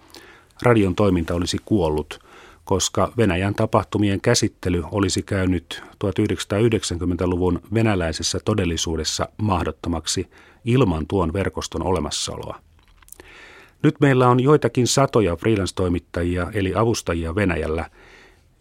radion 0.61 0.95
toiminta 0.95 1.33
olisi 1.33 1.57
kuollut, 1.65 2.19
koska 2.63 3.13
Venäjän 3.17 3.55
tapahtumien 3.55 4.21
käsittely 4.21 4.83
olisi 4.91 5.23
käynyt 5.23 5.83
1990-luvun 6.05 7.61
venäläisessä 7.73 8.39
todellisuudessa 8.45 9.29
mahdottomaksi 9.37 10.29
ilman 10.65 11.07
tuon 11.07 11.33
verkoston 11.33 11.83
olemassaoloa. 11.83 12.61
Nyt 13.83 13.95
meillä 13.99 14.29
on 14.29 14.39
joitakin 14.39 14.87
satoja 14.87 15.35
freelance-toimittajia 15.35 16.47
eli 16.53 16.73
avustajia 16.75 17.35
Venäjällä. 17.35 17.89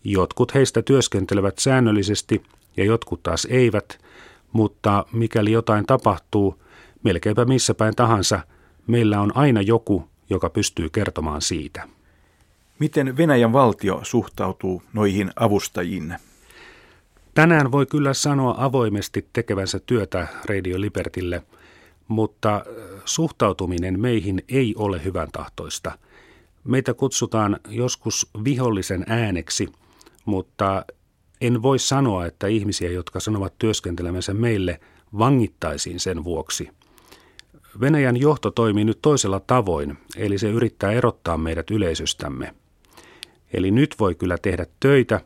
Jotkut 0.04 0.54
heistä 0.54 0.82
työskentelevät 0.82 1.58
säännöllisesti 1.58 2.42
ja 2.76 2.84
jotkut 2.84 3.22
taas 3.22 3.46
eivät, 3.50 3.98
mutta 4.52 5.06
mikäli 5.12 5.52
jotain 5.52 5.86
tapahtuu, 5.86 6.62
melkeinpä 7.02 7.44
missä 7.44 7.74
päin 7.74 7.96
tahansa, 7.96 8.40
meillä 8.86 9.20
on 9.20 9.36
aina 9.36 9.62
joku, 9.62 10.08
joka 10.30 10.50
pystyy 10.50 10.90
kertomaan 10.90 11.42
siitä. 11.42 11.88
Miten 12.78 13.16
Venäjän 13.16 13.52
valtio 13.52 14.00
suhtautuu 14.02 14.82
noihin 14.92 15.30
avustajiin? 15.36 16.14
Tänään 17.34 17.72
voi 17.72 17.86
kyllä 17.86 18.14
sanoa 18.14 18.54
avoimesti 18.58 19.28
tekevänsä 19.32 19.78
työtä 19.78 20.26
Radio 20.46 20.80
Libertille– 20.80 21.42
mutta 22.08 22.64
suhtautuminen 23.04 24.00
meihin 24.00 24.42
ei 24.48 24.74
ole 24.76 25.04
hyvän 25.04 25.28
tahtoista. 25.32 25.98
Meitä 26.64 26.94
kutsutaan 26.94 27.60
joskus 27.68 28.30
vihollisen 28.44 29.04
ääneksi, 29.08 29.68
mutta 30.24 30.84
en 31.40 31.62
voi 31.62 31.78
sanoa, 31.78 32.26
että 32.26 32.46
ihmisiä, 32.46 32.90
jotka 32.90 33.20
sanovat 33.20 33.54
työskentelemänsä 33.58 34.34
meille, 34.34 34.80
vangittaisiin 35.18 36.00
sen 36.00 36.24
vuoksi. 36.24 36.70
Venäjän 37.80 38.16
johto 38.16 38.50
toimii 38.50 38.84
nyt 38.84 38.98
toisella 39.02 39.40
tavoin, 39.40 39.98
eli 40.16 40.38
se 40.38 40.48
yrittää 40.50 40.92
erottaa 40.92 41.38
meidät 41.38 41.70
yleisöstämme. 41.70 42.54
Eli 43.52 43.70
nyt 43.70 43.94
voi 43.98 44.14
kyllä 44.14 44.38
tehdä 44.38 44.66
töitä, 44.80 45.20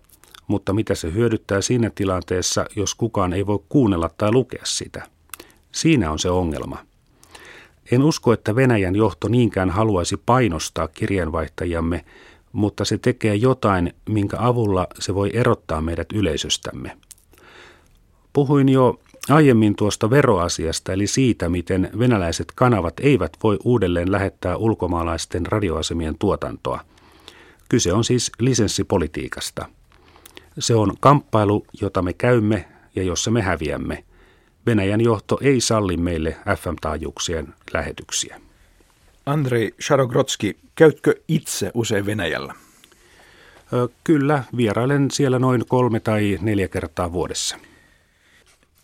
mutta 0.47 0.73
mitä 0.73 0.95
se 0.95 1.13
hyödyttää 1.13 1.61
siinä 1.61 1.91
tilanteessa, 1.95 2.65
jos 2.77 2.95
kukaan 2.95 3.33
ei 3.33 3.47
voi 3.47 3.59
kuunnella 3.69 4.11
tai 4.19 4.33
lukea 4.33 4.63
sitä? 4.65 5.03
Siinä 5.73 6.11
on 6.11 6.19
se 6.19 6.31
ongelma. 6.31 6.79
En 7.93 8.03
usko, 8.03 8.33
että 8.33 8.57
Venäjän 8.57 8.97
johto 8.97 9.29
niinkään 9.29 9.71
haluaisi 9.71 10.17
painostaa 10.27 10.89
kirjanvaihtajamme, 10.89 12.05
mutta 12.53 12.85
se 12.85 12.99
tekee 12.99 13.35
jotain, 13.35 13.95
minkä 14.09 14.37
avulla 14.41 14.87
se 14.99 15.15
voi 15.15 15.31
erottaa 15.35 15.81
meidät 15.81 16.13
yleisöstämme. 16.13 16.97
Puhuin 18.33 18.69
jo 18.69 19.01
aiemmin 19.31 19.76
tuosta 19.76 20.11
veroasiasta, 20.11 20.93
eli 20.93 21.07
siitä, 21.07 21.49
miten 21.49 21.91
venäläiset 21.99 22.52
kanavat 22.55 22.95
eivät 23.00 23.37
voi 23.43 23.59
uudelleen 23.64 24.12
lähettää 24.12 24.57
ulkomaalaisten 24.57 25.47
radioasemien 25.47 26.19
tuotantoa. 26.19 26.81
Kyse 27.69 27.93
on 27.93 28.05
siis 28.05 28.33
lisenssipolitiikasta. 28.38 29.69
Se 30.59 30.75
on 30.75 30.95
kamppailu, 31.00 31.67
jota 31.81 32.02
me 32.02 32.12
käymme 32.12 32.69
ja 32.97 33.02
jossa 33.02 33.31
me 33.31 33.43
häviämme– 33.43 34.05
Venäjän 34.67 35.00
johto 35.00 35.38
ei 35.43 35.61
salli 35.61 35.97
meille 35.97 36.37
FM-taajuuksien 36.57 37.55
lähetyksiä. 37.73 38.41
Andrei 39.26 39.75
Sharogrotski, 39.83 40.57
käytkö 40.75 41.14
itse 41.29 41.71
usein 41.75 42.07
Venäjällä? 42.07 42.55
Kyllä, 44.05 44.45
vierailen 44.57 45.11
siellä 45.11 45.38
noin 45.38 45.67
kolme 45.69 46.00
tai 46.00 46.38
neljä 46.41 46.69
kertaa 46.69 47.12
vuodessa. 47.12 47.57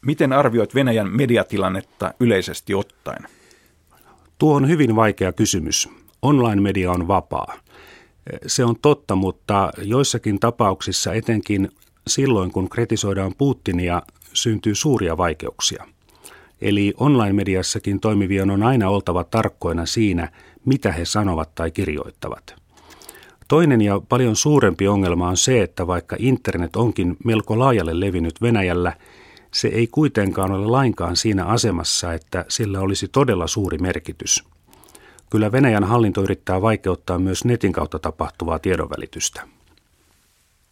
Miten 0.07 0.33
arvioit 0.33 0.75
Venäjän 0.75 1.17
mediatilannetta 1.17 2.14
yleisesti 2.21 2.75
ottaen? 2.75 3.23
Tuo 4.38 4.55
on 4.55 4.69
hyvin 4.69 4.97
vaikea 4.97 5.33
kysymys. 5.33 5.88
Online-media 6.23 6.90
on 6.93 7.09
vapaa. 7.09 7.55
Se 8.47 8.64
on 8.64 8.76
totta, 8.83 9.17
mutta 9.17 9.71
joissakin 9.83 10.40
tapauksissa 10.40 11.12
etenkin 11.12 11.69
silloin, 12.07 12.52
kun 12.52 12.69
kritisoidaan 12.69 13.33
Putinia, 13.38 14.02
syntyy 14.33 14.75
suuria 14.75 15.17
vaikeuksia. 15.17 15.85
Eli 16.61 16.95
online-mediassakin 16.97 18.00
toimivien 18.00 18.50
on 18.50 18.62
aina 18.62 18.88
oltava 18.88 19.25
tarkkoina 19.25 19.87
siinä, 19.87 20.33
mitä 20.64 20.93
he 20.93 21.05
sanovat 21.05 21.55
tai 21.55 21.71
kirjoittavat. 21.71 22.55
Toinen 23.49 23.81
ja 23.81 24.00
paljon 24.09 24.37
suurempi 24.37 24.88
ongelma 24.88 25.28
on 25.28 25.37
se, 25.37 25.62
että 25.62 25.87
vaikka 25.87 26.17
internet 26.19 26.76
onkin 26.76 27.17
melko 27.25 27.59
laajalle 27.59 28.00
levinnyt 28.00 28.43
Venäjällä, 28.43 28.93
se 29.52 29.69
ei 29.69 29.87
kuitenkaan 29.87 30.52
ole 30.52 30.67
lainkaan 30.67 31.17
siinä 31.17 31.45
asemassa, 31.45 32.12
että 32.12 32.45
sillä 32.49 32.81
olisi 32.81 33.09
todella 33.09 33.47
suuri 33.47 33.78
merkitys. 33.78 34.45
Kyllä 35.31 35.52
Venäjän 35.52 35.85
hallinto 35.85 36.23
yrittää 36.23 36.62
vaikeuttaa 36.62 37.19
myös 37.19 37.45
netin 37.45 37.73
kautta 37.73 37.99
tapahtuvaa 37.99 38.59
tiedonvälitystä. 38.59 39.49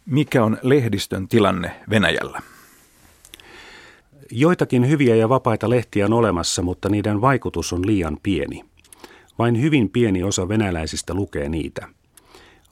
Mikä 0.07 0.45
on 0.45 0.59
lehdistön 0.63 1.29
tilanne 1.29 1.81
Venäjällä? 1.91 2.43
Joitakin 4.31 4.89
hyviä 4.89 5.17
ja 5.17 5.29
vapaita 5.29 5.71
lehtiä 5.71 6.05
on 6.05 6.13
olemassa, 6.13 6.63
mutta 6.63 6.89
niiden 6.89 7.21
vaikutus 7.21 7.73
on 7.73 7.87
liian 7.87 8.19
pieni. 8.23 8.65
Vain 9.39 9.63
hyvin 9.63 9.91
pieni 9.91 10.23
osa 10.23 10.49
venäläisistä 10.49 11.15
lukee 11.15 11.49
niitä. 11.49 11.89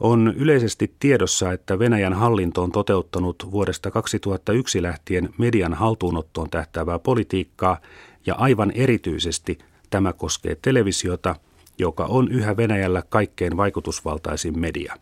On 0.04 0.32
yleisesti 0.36 0.94
tiedossa, 1.00 1.52
että 1.52 1.78
Venäjän 1.78 2.12
hallinto 2.12 2.62
on 2.62 2.72
toteuttanut 2.72 3.48
vuodesta 3.50 3.90
2001 3.90 4.82
lähtien 4.82 5.28
median 5.38 5.74
haltuunottoon 5.74 6.50
tähtäävää 6.50 6.98
politiikkaa 6.98 7.80
ja 8.26 8.34
aivan 8.34 8.70
erityisesti 8.70 9.58
tämä 9.90 10.12
koskee 10.12 10.56
televisiota, 10.62 11.36
joka 11.78 12.04
on 12.04 12.28
yhä 12.28 12.56
Venäjällä 12.56 13.02
kaikkein 13.08 13.56
vaikutusvaltaisin 13.56 14.58
media. 14.58 14.94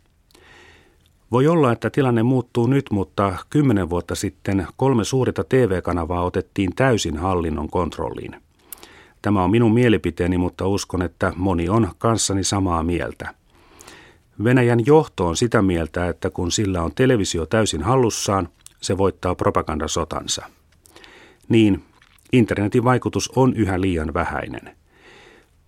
Voi 1.30 1.46
olla, 1.46 1.72
että 1.72 1.90
tilanne 1.90 2.22
muuttuu 2.22 2.66
nyt, 2.66 2.86
mutta 2.90 3.36
kymmenen 3.50 3.90
vuotta 3.90 4.14
sitten 4.14 4.66
kolme 4.76 5.04
suurita 5.04 5.44
TV-kanavaa 5.44 6.24
otettiin 6.24 6.74
täysin 6.76 7.16
hallinnon 7.16 7.70
kontrolliin. 7.70 8.36
Tämä 9.22 9.44
on 9.44 9.50
minun 9.50 9.74
mielipiteeni, 9.74 10.38
mutta 10.38 10.66
uskon, 10.66 11.02
että 11.02 11.32
moni 11.36 11.68
on 11.68 11.88
kanssani 11.98 12.44
samaa 12.44 12.82
mieltä. 12.82 13.41
Venäjän 14.44 14.86
johto 14.86 15.26
on 15.26 15.36
sitä 15.36 15.62
mieltä, 15.62 16.08
että 16.08 16.30
kun 16.30 16.52
sillä 16.52 16.82
on 16.82 16.94
televisio 16.94 17.46
täysin 17.46 17.82
hallussaan, 17.82 18.48
se 18.80 18.98
voittaa 18.98 19.34
propagandasotansa. 19.34 20.46
Niin, 21.48 21.84
internetin 22.32 22.84
vaikutus 22.84 23.32
on 23.36 23.54
yhä 23.56 23.80
liian 23.80 24.14
vähäinen. 24.14 24.76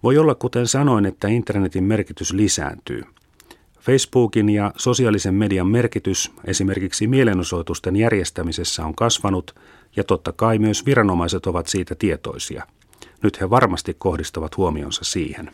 Voi 0.02 0.18
olla, 0.18 0.34
kuten 0.34 0.66
sanoin, 0.66 1.06
että 1.06 1.28
internetin 1.28 1.84
merkitys 1.84 2.32
lisääntyy. 2.32 3.02
Facebookin 3.80 4.48
ja 4.48 4.72
sosiaalisen 4.76 5.34
median 5.34 5.66
merkitys 5.66 6.32
esimerkiksi 6.44 7.06
mielenosoitusten 7.06 7.96
järjestämisessä 7.96 8.86
on 8.86 8.94
kasvanut 8.94 9.54
ja 9.96 10.04
totta 10.04 10.32
kai 10.32 10.58
myös 10.58 10.86
viranomaiset 10.86 11.46
ovat 11.46 11.66
siitä 11.66 11.94
tietoisia. 11.94 12.66
Nyt 13.22 13.40
he 13.40 13.50
varmasti 13.50 13.94
kohdistavat 13.98 14.56
huomionsa 14.56 15.04
siihen. 15.04 15.50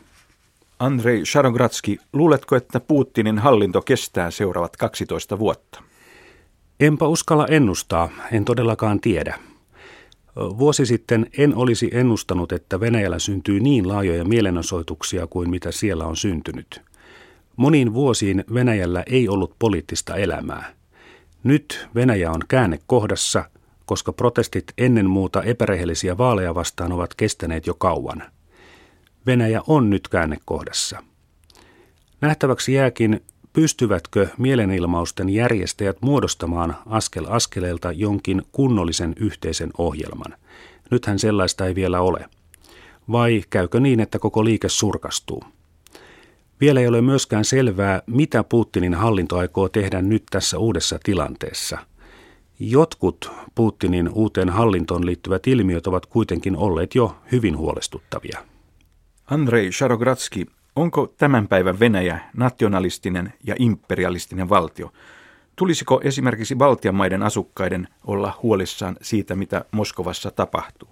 Andrei 0.80 1.26
Sharogratski, 1.26 1.98
luuletko, 2.12 2.56
että 2.56 2.80
Putinin 2.80 3.38
hallinto 3.38 3.82
kestää 3.82 4.30
seuraavat 4.30 4.76
12 4.76 5.38
vuotta? 5.38 5.82
Enpä 6.80 7.06
uskalla 7.06 7.46
ennustaa, 7.46 8.08
en 8.32 8.44
todellakaan 8.44 9.00
tiedä. 9.00 9.38
Vuosi 10.36 10.86
sitten 10.86 11.26
en 11.38 11.56
olisi 11.56 11.90
ennustanut, 11.92 12.52
että 12.52 12.80
Venäjällä 12.80 13.18
syntyy 13.18 13.60
niin 13.60 13.88
laajoja 13.88 14.24
mielenosoituksia 14.24 15.26
kuin 15.26 15.50
mitä 15.50 15.72
siellä 15.72 16.06
on 16.06 16.16
syntynyt. 16.16 16.82
Moniin 17.56 17.94
vuosiin 17.94 18.44
Venäjällä 18.54 19.02
ei 19.06 19.28
ollut 19.28 19.54
poliittista 19.58 20.16
elämää. 20.16 20.72
Nyt 21.44 21.88
Venäjä 21.94 22.30
on 22.30 22.42
käännekohdassa, 22.48 23.44
koska 23.86 24.12
protestit 24.12 24.64
ennen 24.78 25.10
muuta 25.10 25.42
epärehellisiä 25.42 26.18
vaaleja 26.18 26.54
vastaan 26.54 26.92
ovat 26.92 27.14
kestäneet 27.14 27.66
jo 27.66 27.74
kauan. 27.74 28.22
Venäjä 29.26 29.62
on 29.66 29.90
nyt 29.90 30.08
käännekohdassa. 30.08 31.02
Nähtäväksi 32.20 32.72
jääkin, 32.72 33.22
pystyvätkö 33.52 34.28
mielenilmausten 34.38 35.28
järjestäjät 35.28 35.96
muodostamaan 36.00 36.76
askel 36.86 37.26
askeleelta 37.28 37.92
jonkin 37.92 38.42
kunnollisen 38.52 39.14
yhteisen 39.16 39.70
ohjelman. 39.78 40.34
Nythän 40.90 41.18
sellaista 41.18 41.66
ei 41.66 41.74
vielä 41.74 42.00
ole. 42.00 42.28
Vai 43.12 43.42
käykö 43.50 43.80
niin, 43.80 44.00
että 44.00 44.18
koko 44.18 44.44
liike 44.44 44.68
surkastuu? 44.68 45.44
Vielä 46.60 46.80
ei 46.80 46.88
ole 46.88 47.00
myöskään 47.00 47.44
selvää, 47.44 48.02
mitä 48.06 48.44
Putinin 48.44 48.94
hallinto 48.94 49.36
aikoo 49.36 49.68
tehdä 49.68 50.02
nyt 50.02 50.24
tässä 50.30 50.58
uudessa 50.58 50.98
tilanteessa. 51.02 51.78
Jotkut 52.58 53.30
Putinin 53.54 54.08
uuteen 54.08 54.48
hallintoon 54.48 55.06
liittyvät 55.06 55.46
ilmiöt 55.46 55.86
ovat 55.86 56.06
kuitenkin 56.06 56.56
olleet 56.56 56.94
jo 56.94 57.16
hyvin 57.32 57.56
huolestuttavia. 57.56 58.44
Andrei 59.30 59.72
Sharogratski, 59.72 60.46
onko 60.76 61.14
tämän 61.18 61.48
päivän 61.48 61.80
Venäjä 61.80 62.20
nationalistinen 62.36 63.32
ja 63.44 63.54
imperialistinen 63.58 64.48
valtio? 64.48 64.92
Tulisiko 65.56 66.00
esimerkiksi 66.04 66.56
Baltian 66.56 66.94
maiden 66.94 67.22
asukkaiden 67.22 67.88
olla 68.06 68.38
huolissaan 68.42 68.96
siitä, 69.02 69.34
mitä 69.36 69.64
Moskovassa 69.70 70.30
tapahtuu? 70.30 70.88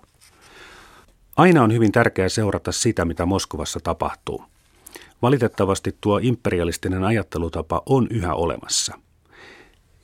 Aina 1.37 1.63
on 1.63 1.73
hyvin 1.73 1.93
tärkeää 1.93 2.29
seurata 2.29 2.73
sitä, 2.73 3.05
mitä 3.05 3.27
Moskovassa 3.27 3.81
tapahtuu. 3.81 4.45
Valitettavasti 5.23 5.97
tuo 6.01 6.21
imperialistinen 6.23 7.05
ajattelutapa 7.05 7.83
on 7.87 8.07
yhä 8.11 8.35
olemassa. 8.35 8.99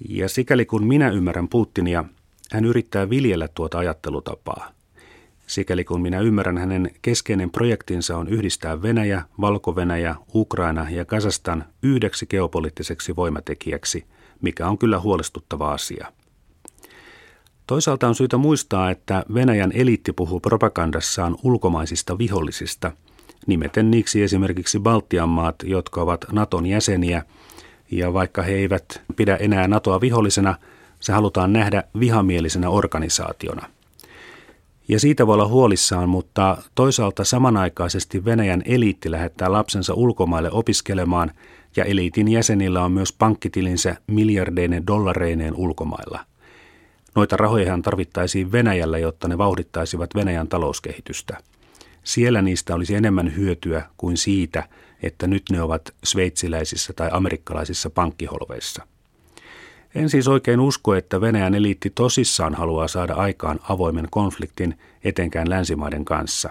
Ja 0.09 0.29
sikäli 0.29 0.67
kun 0.67 0.87
minä 0.87 1.11
ymmärrän 1.11 1.49
Putinia, 1.49 2.05
hän 2.53 2.65
yrittää 2.65 3.11
viljellä 3.11 3.49
tuota 3.49 3.79
ajattelutapaa. 3.79 4.71
Sikäli 5.47 5.85
kun 5.85 6.03
minä 6.03 6.21
ymmärrän 6.21 6.59
hänen 6.59 6.91
keskeinen 7.03 7.51
projektinsa 7.51 8.17
on 8.17 8.29
yhdistää 8.29 8.83
Venäjä, 8.83 9.23
Valko-Venäjä, 9.41 10.15
Ukraina 10.35 10.91
ja 10.91 11.05
Kazastan 11.05 11.65
yhdeksi 11.83 12.27
geopoliittiseksi 12.27 13.17
voimatekijäksi, 13.17 14.05
mikä 14.43 14.69
on 14.69 14.79
kyllä 14.79 15.01
huolestuttava 15.01 15.73
asia. 15.73 16.13
Toisaalta 17.67 18.09
on 18.09 18.15
syytä 18.15 18.37
muistaa, 18.37 18.91
että 18.91 19.25
Venäjän 19.35 19.73
eliitti 19.75 20.13
puhuu 20.13 20.41
propagandassaan 20.41 21.37
ulkomaisista 21.43 22.19
vihollisista– 22.19 22.93
nimeten 23.47 23.91
niiksi 23.91 24.23
esimerkiksi 24.23 24.81
Baltian 24.81 25.29
maat, 25.29 25.57
jotka 25.65 26.03
ovat 26.03 26.25
Naton 26.33 26.67
jäseniä, 26.67 27.23
ja 27.91 28.13
vaikka 28.13 28.43
he 28.43 28.53
eivät 28.53 29.03
pidä 29.17 29.37
enää 29.37 29.69
Natoa 29.69 30.01
vihollisena, 30.01 30.55
se 31.01 31.13
halutaan 31.13 31.53
nähdä 31.53 31.85
vihamielisenä 32.01 32.71
organisaationa. 32.71 33.67
Ja 34.89 35.01
siitä 35.01 35.27
voi 35.27 35.35
olla 35.35 35.49
huolissaan, 35.49 36.09
mutta 36.09 36.57
toisaalta 36.75 37.25
samanaikaisesti 37.25 38.25
Venäjän 38.25 38.63
eliitti 38.65 39.11
lähettää 39.11 39.53
lapsensa 39.53 39.95
ulkomaille 39.95 40.51
opiskelemaan, 40.51 41.31
ja 41.77 41.85
eliitin 41.85 42.29
jäsenillä 42.29 42.85
on 42.85 42.93
myös 42.93 43.13
pankkitilinsä 43.13 43.97
miljardeinen 44.07 44.87
dollareineen 44.87 45.55
ulkomailla. 45.57 46.21
Noita 47.15 47.37
rahoja 47.37 47.79
tarvittaisiin 47.83 48.53
Venäjällä, 48.53 48.99
jotta 48.99 49.29
ne 49.29 49.39
vauhdittaisivat 49.39 50.11
Venäjän 50.15 50.49
talouskehitystä. 50.49 51.39
Siellä 52.05 52.43
niistä 52.43 52.75
olisi 52.75 52.95
enemmän 52.95 53.37
hyötyä 53.37 53.83
kuin 53.97 54.17
siitä, 54.17 54.69
että 55.03 55.27
nyt 55.27 55.43
ne 55.51 55.63
ovat 55.63 55.95
sveitsiläisissä 56.05 56.93
tai 56.93 57.09
amerikkalaisissa 57.13 57.91
pankkiholveissa. 57.91 58.87
En 59.95 60.11
siis 60.11 60.29
oikein 60.29 60.61
usko, 60.61 60.95
että 60.95 61.21
Venäjän 61.21 61.55
eliitti 61.55 61.91
tosissaan 61.95 62.55
haluaa 62.55 62.89
saada 62.89 63.15
aikaan 63.15 63.61
avoimen 63.69 64.09
konfliktin 64.11 64.79
etenkään 65.05 65.51
länsimaiden 65.51 66.05
kanssa. 66.05 66.51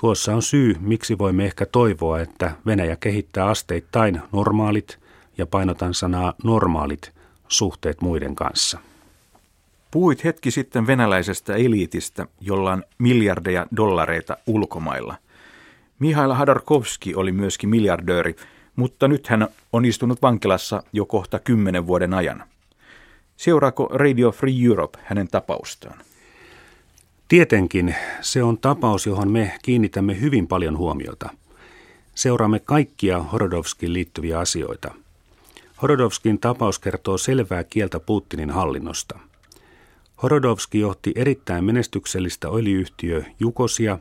Tuossa 0.00 0.34
on 0.34 0.42
syy, 0.42 0.76
miksi 0.80 1.18
voimme 1.18 1.44
ehkä 1.44 1.66
toivoa, 1.66 2.20
että 2.20 2.50
Venäjä 2.66 2.96
kehittää 2.96 3.46
asteittain 3.46 4.20
normaalit, 4.32 4.98
ja 5.38 5.46
painotan 5.46 5.94
sanaa 5.94 6.34
normaalit, 6.44 7.12
suhteet 7.48 8.00
muiden 8.00 8.34
kanssa. 8.34 8.78
Puhuit 9.90 10.24
hetki 10.24 10.50
sitten 10.50 10.86
venäläisestä 10.86 11.54
eliitistä, 11.54 12.26
jolla 12.40 12.72
on 12.72 12.84
miljardeja 12.98 13.66
dollareita 13.76 14.36
ulkomailla. 14.46 15.16
Mihail 15.98 16.32
Hadarkovski 16.32 17.14
oli 17.14 17.32
myöskin 17.32 17.70
miljardööri, 17.70 18.36
mutta 18.78 19.08
nyt 19.08 19.26
hän 19.26 19.48
on 19.72 19.84
istunut 19.84 20.22
vankilassa 20.22 20.82
jo 20.92 21.06
kohta 21.06 21.38
kymmenen 21.38 21.86
vuoden 21.86 22.14
ajan. 22.14 22.44
Seuraako 23.36 23.88
Radio 23.92 24.32
Free 24.32 24.64
Europe 24.64 24.98
hänen 25.02 25.28
tapaustaan? 25.28 25.98
Tietenkin 27.28 27.94
se 28.20 28.42
on 28.42 28.58
tapaus, 28.58 29.06
johon 29.06 29.30
me 29.30 29.58
kiinnitämme 29.62 30.20
hyvin 30.20 30.46
paljon 30.46 30.78
huomiota. 30.78 31.30
Seuraamme 32.14 32.58
kaikkia 32.58 33.18
Horodovskin 33.22 33.92
liittyviä 33.92 34.38
asioita. 34.38 34.94
Horodovskin 35.82 36.38
tapaus 36.38 36.78
kertoo 36.78 37.18
selvää 37.18 37.64
kieltä 37.64 38.00
Putinin 38.00 38.50
hallinnosta– 38.50 39.18
Horodovski 40.22 40.80
johti 40.80 41.12
erittäin 41.14 41.64
menestyksellistä 41.64 42.48
öljyyhtiö 42.48 43.24
Jukosia, 43.40 43.98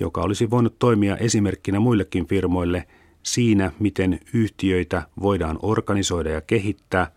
joka 0.00 0.20
olisi 0.20 0.50
voinut 0.50 0.78
toimia 0.78 1.16
esimerkkinä 1.16 1.80
muillekin 1.80 2.26
firmoille 2.26 2.86
siinä, 3.26 3.72
miten 3.78 4.20
yhtiöitä 4.32 5.02
voidaan 5.20 5.58
organisoida 5.62 6.30
ja 6.30 6.40
kehittää, 6.40 7.10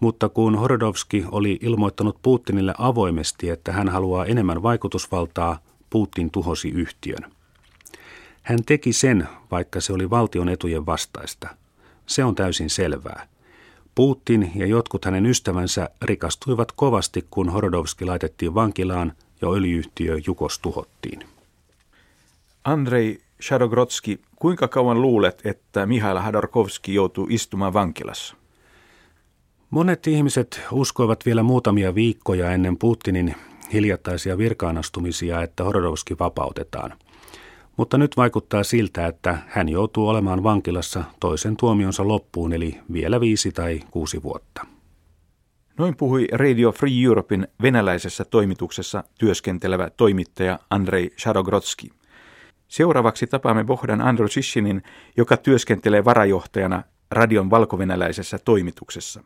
mutta 0.00 0.28
kun 0.28 0.58
Horodovski 0.58 1.24
oli 1.30 1.58
ilmoittanut 1.62 2.18
Putinille 2.22 2.74
avoimesti, 2.78 3.50
että 3.50 3.72
hän 3.72 3.88
haluaa 3.88 4.24
enemmän 4.26 4.62
vaikutusvaltaa, 4.62 5.58
Putin 5.90 6.30
tuhosi 6.30 6.68
yhtiön. 6.68 7.32
Hän 8.42 8.58
teki 8.66 8.92
sen, 8.92 9.28
vaikka 9.50 9.80
se 9.80 9.92
oli 9.92 10.10
valtion 10.10 10.48
etujen 10.48 10.86
vastaista. 10.86 11.48
Se 12.06 12.24
on 12.24 12.34
täysin 12.34 12.70
selvää. 12.70 13.28
Putin 13.94 14.52
ja 14.54 14.66
jotkut 14.66 15.04
hänen 15.04 15.26
ystävänsä 15.26 15.90
rikastuivat 16.02 16.72
kovasti, 16.72 17.26
kun 17.30 17.48
Horodovski 17.48 18.04
laitettiin 18.04 18.54
vankilaan 18.54 19.12
ja 19.42 19.48
öljyyhtiö 19.48 20.20
Jukos 20.26 20.58
tuhottiin. 20.58 21.24
Andrei 22.64 23.20
Shadogrotski, 23.42 24.20
kuinka 24.36 24.68
kauan 24.68 25.02
luulet, 25.02 25.42
että 25.44 25.86
Mihail 25.86 26.16
Hadarkovski 26.18 26.94
joutuu 26.94 27.26
istumaan 27.30 27.72
vankilassa? 27.72 28.36
Monet 29.70 30.06
ihmiset 30.06 30.62
uskoivat 30.72 31.26
vielä 31.26 31.42
muutamia 31.42 31.94
viikkoja 31.94 32.52
ennen 32.52 32.78
Putinin 32.78 33.34
hiljattaisia 33.72 34.38
virkaanastumisia, 34.38 35.42
että 35.42 35.64
Horodovski 35.64 36.18
vapautetaan. 36.18 36.92
Mutta 37.76 37.98
nyt 37.98 38.16
vaikuttaa 38.16 38.64
siltä, 38.64 39.06
että 39.06 39.38
hän 39.46 39.68
joutuu 39.68 40.08
olemaan 40.08 40.42
vankilassa 40.42 41.04
toisen 41.20 41.56
tuomionsa 41.56 42.08
loppuun, 42.08 42.52
eli 42.52 42.80
vielä 42.92 43.20
viisi 43.20 43.52
tai 43.52 43.80
kuusi 43.90 44.22
vuotta. 44.22 44.66
Noin 45.78 45.96
puhui 45.96 46.28
Radio 46.32 46.72
Free 46.72 47.04
Europein 47.04 47.48
venäläisessä 47.62 48.24
toimituksessa 48.24 49.04
työskentelevä 49.18 49.90
toimittaja 49.90 50.58
Andrei 50.70 51.10
Shadogrotski. 51.18 51.90
Seuraavaksi 52.68 53.26
tapaamme 53.26 53.64
Bohdan 53.64 54.00
Androsishinin, 54.00 54.82
joka 55.16 55.36
työskentelee 55.36 56.04
varajohtajana 56.04 56.82
radion 57.10 57.50
valkovenäläisessä 57.50 58.38
toimituksessa. 58.38 59.22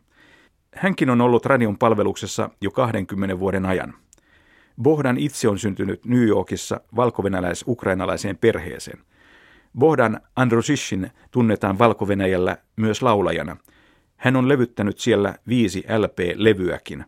Hänkin 0.75 1.09
on 1.09 1.21
ollut 1.21 1.45
radion 1.45 1.77
palveluksessa 1.77 2.49
jo 2.61 2.71
20 2.71 3.39
vuoden 3.39 3.65
ajan. 3.65 3.93
Bohdan 4.81 5.17
itse 5.17 5.47
on 5.47 5.59
syntynyt 5.59 6.05
New 6.05 6.27
Yorkissa 6.27 6.81
valkovenäläis-ukrainalaiseen 6.95 8.37
perheeseen. 8.37 8.99
Bohdan 9.77 10.21
Androsishin 10.35 11.11
tunnetaan 11.31 11.79
valko 11.79 12.07
myös 12.75 13.01
laulajana. 13.01 13.57
Hän 14.17 14.35
on 14.35 14.49
levyttänyt 14.49 14.99
siellä 14.99 15.35
viisi 15.47 15.83
LP-levyäkin. 15.97 17.05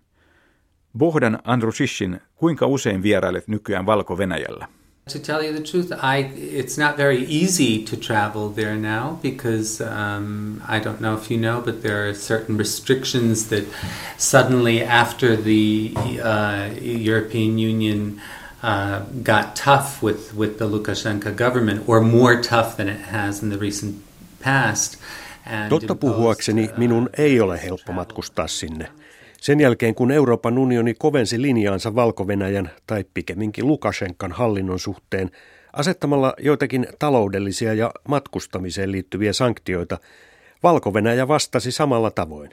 Bohdan 0.98 1.40
Androsishin, 1.44 2.22
kuinka 2.36 2.68
usein 2.68 3.04
vierailet 3.04 3.48
nykyään 3.48 3.86
Valko-Venäjällä? 3.86 4.68
To 5.08 5.20
tell 5.20 5.44
you 5.44 5.52
the 5.52 5.62
truth, 5.62 5.92
I 5.92 6.32
it's 6.34 6.78
not 6.78 6.96
very 6.96 7.26
easy 7.26 7.84
to 7.84 7.98
travel 7.98 8.48
there 8.48 8.76
now 8.76 9.20
because 9.22 9.82
um, 9.82 10.64
I 10.66 10.80
don't 10.80 11.02
know 11.02 11.14
if 11.16 11.30
you 11.30 11.38
know, 11.38 11.60
but 11.60 11.84
there 11.84 12.08
are 12.08 12.14
certain 12.14 12.56
restrictions 12.56 13.50
that 13.50 13.68
suddenly 14.18 14.82
after 14.82 15.36
the 15.36 15.94
uh, 16.24 16.70
European 16.82 17.58
Union 17.58 18.22
uh, 18.64 19.02
got 19.22 19.58
tough 19.58 20.02
with, 20.02 20.34
with 20.34 20.58
the 20.58 20.70
Lukashenko 20.70 21.36
government, 21.36 21.84
or 21.86 22.00
more 22.00 22.42
tough 22.42 22.78
than 22.78 22.88
it 22.88 23.02
has 23.02 23.44
in 23.44 23.50
the 23.50 23.58
recent 23.58 24.02
past. 24.40 24.98
Totta 25.70 25.96
puhuakseni 25.96 26.70
uh, 26.72 26.78
minun 26.78 27.10
ei 27.18 27.40
ole 27.42 27.58
helppo 27.58 27.94
matkustaa 27.94 28.48
sinne. 28.48 28.88
Sen 29.44 29.60
jälkeen 29.60 29.96
kun 29.96 30.12
Euroopan 30.12 30.58
unioni 30.58 30.94
kovensi 30.94 31.42
linjaansa 31.42 31.96
valko 31.96 32.28
tai 32.88 33.06
pikemminkin 33.14 33.68
Lukashenkan 33.68 34.32
hallinnon 34.32 34.80
suhteen 34.80 35.32
asettamalla 35.74 36.34
joitakin 36.40 36.88
taloudellisia 37.00 37.74
ja 37.74 37.92
matkustamiseen 38.08 38.92
liittyviä 38.92 39.34
sanktioita, 39.34 39.98
valko 40.64 40.94
vastasi 41.28 41.72
samalla 41.72 42.12
tavoin. 42.12 42.50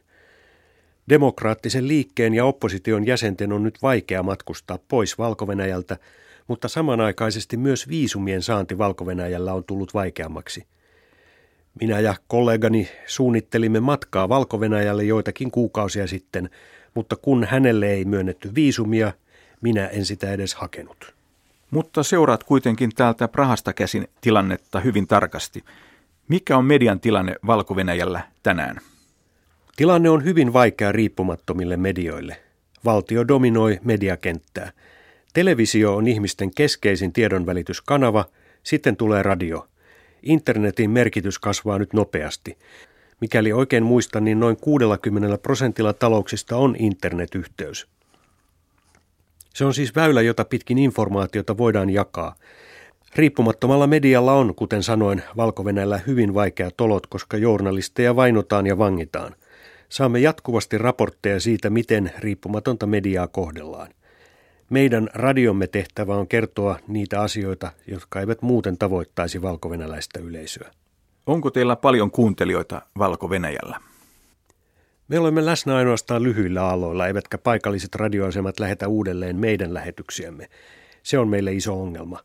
Demokraattisen 1.09 1.89
liikkeen 1.89 2.35
ja 2.35 2.45
opposition 2.45 3.07
jäsenten 3.07 3.53
on 3.53 3.63
nyt 3.63 3.79
vaikea 3.83 4.23
matkustaa 4.23 4.79
pois 4.89 5.19
valko 5.19 5.47
mutta 6.49 6.69
samanaikaisesti 6.69 7.57
myös 7.57 7.89
viisumien 7.89 8.43
saanti 8.43 8.79
valko 8.79 9.07
on 9.53 9.65
tullut 9.65 9.95
vaikeammaksi. 9.95 10.65
Minä 11.81 12.01
ja 12.01 12.15
kollegani 12.29 12.89
suunnittelimme 13.07 13.81
matkaa 13.81 14.29
valko 14.29 14.61
joitakin 15.09 15.51
kuukausia 15.51 16.07
sitten– 16.07 16.51
mutta 16.95 17.17
kun 17.17 17.45
hänelle 17.45 17.91
ei 17.93 18.05
myönnetty 18.05 18.55
viisumia, 18.55 19.13
minä 19.61 19.87
en 19.87 20.05
sitä 20.05 20.33
edes 20.33 20.55
hakenut. 20.55 21.15
Mutta 21.71 22.03
seuraat 22.03 22.45
kuitenkin 22.45 22.91
täältä 22.95 23.29
Prahasta 23.29 23.73
käsin 23.73 24.09
tilannetta 24.21 24.81
hyvin 24.81 25.07
tarkasti. 25.07 25.65
Mikä 26.29 26.57
on 26.57 26.65
median 26.65 27.01
tilanne 27.01 27.37
valko 27.47 27.77
tänään? 28.43 28.81
Tilanne 29.77 30.11
on 30.11 30.25
hyvin 30.25 30.53
vaikea 30.53 30.93
riippumattomille 30.93 31.77
medioille. 31.77 32.37
Valtio 32.85 33.29
dominoi 33.29 33.79
mediakenttää. 33.85 34.73
Televisio 35.33 35.97
on 35.97 36.07
ihmisten 36.07 36.55
keskeisin 36.55 37.13
tiedonvälityskanava, 37.13 38.25
sitten 38.63 38.97
tulee 38.97 39.23
radio. 39.23 39.69
Internetin 40.23 40.91
merkitys 40.91 41.39
kasvaa 41.39 41.79
nyt 41.79 41.93
nopeasti. 41.93 42.59
Mikäli 43.21 43.53
oikein 43.53 43.85
muistan, 43.85 44.25
niin 44.25 44.41
noin 44.41 44.57
60 44.57 45.39
prosentilla 45.39 45.93
talouksista 45.93 46.57
on 46.57 46.77
internetyhteys. 46.79 47.89
Se 49.55 49.65
on 49.65 49.75
siis 49.75 49.97
väylä, 49.97 50.23
jota 50.23 50.45
pitkin 50.45 50.79
informaatiota 50.79 51.59
voidaan 51.59 51.91
jakaa. 51.91 52.35
Riippumattomalla 53.17 53.87
medialla 53.87 54.33
on, 54.33 54.55
kuten 54.55 54.83
sanoin, 54.83 55.23
valko 55.37 55.65
hyvin 56.07 56.35
vaikeat 56.35 56.81
olot, 56.81 57.07
koska 57.07 57.37
journalisteja 57.37 58.17
vainotaan 58.17 58.67
ja 58.67 58.79
vangitaan. 58.79 59.35
Saamme 59.89 60.19
jatkuvasti 60.19 60.79
raportteja 60.79 61.41
siitä, 61.41 61.71
miten 61.71 62.13
riippumatonta 62.19 62.87
mediaa 62.87 63.27
kohdellaan. 63.29 63.89
Meidän 64.71 65.09
radiomme 65.15 65.67
tehtävä 65.67 66.17
on 66.17 66.29
kertoa 66.29 66.79
niitä 66.89 67.21
asioita, 67.21 67.73
jotka 67.87 68.21
eivät 68.21 68.43
muuten 68.43 68.79
tavoittaisi 68.79 69.43
valko 69.43 69.69
yleisöä. 70.21 70.71
Onko 71.31 71.51
teillä 71.51 71.77
paljon 71.77 72.11
kuuntelijoita 72.11 72.83
Valko-Venäjällä? 72.99 73.81
Me 75.09 75.19
olemme 75.19 75.47
läsnä 75.47 75.77
ainoastaan 75.77 76.23
lyhyillä 76.23 76.69
aloilla, 76.69 77.07
eivätkä 77.07 77.39
paikalliset 77.39 77.95
radioasemat 77.95 78.61
lähetä 78.61 78.89
uudelleen 78.89 79.37
meidän 79.37 79.75
lähetyksiämme. 79.75 80.49
Se 81.03 81.19
on 81.19 81.29
meille 81.29 81.53
iso 81.53 81.83
ongelma. 81.83 82.21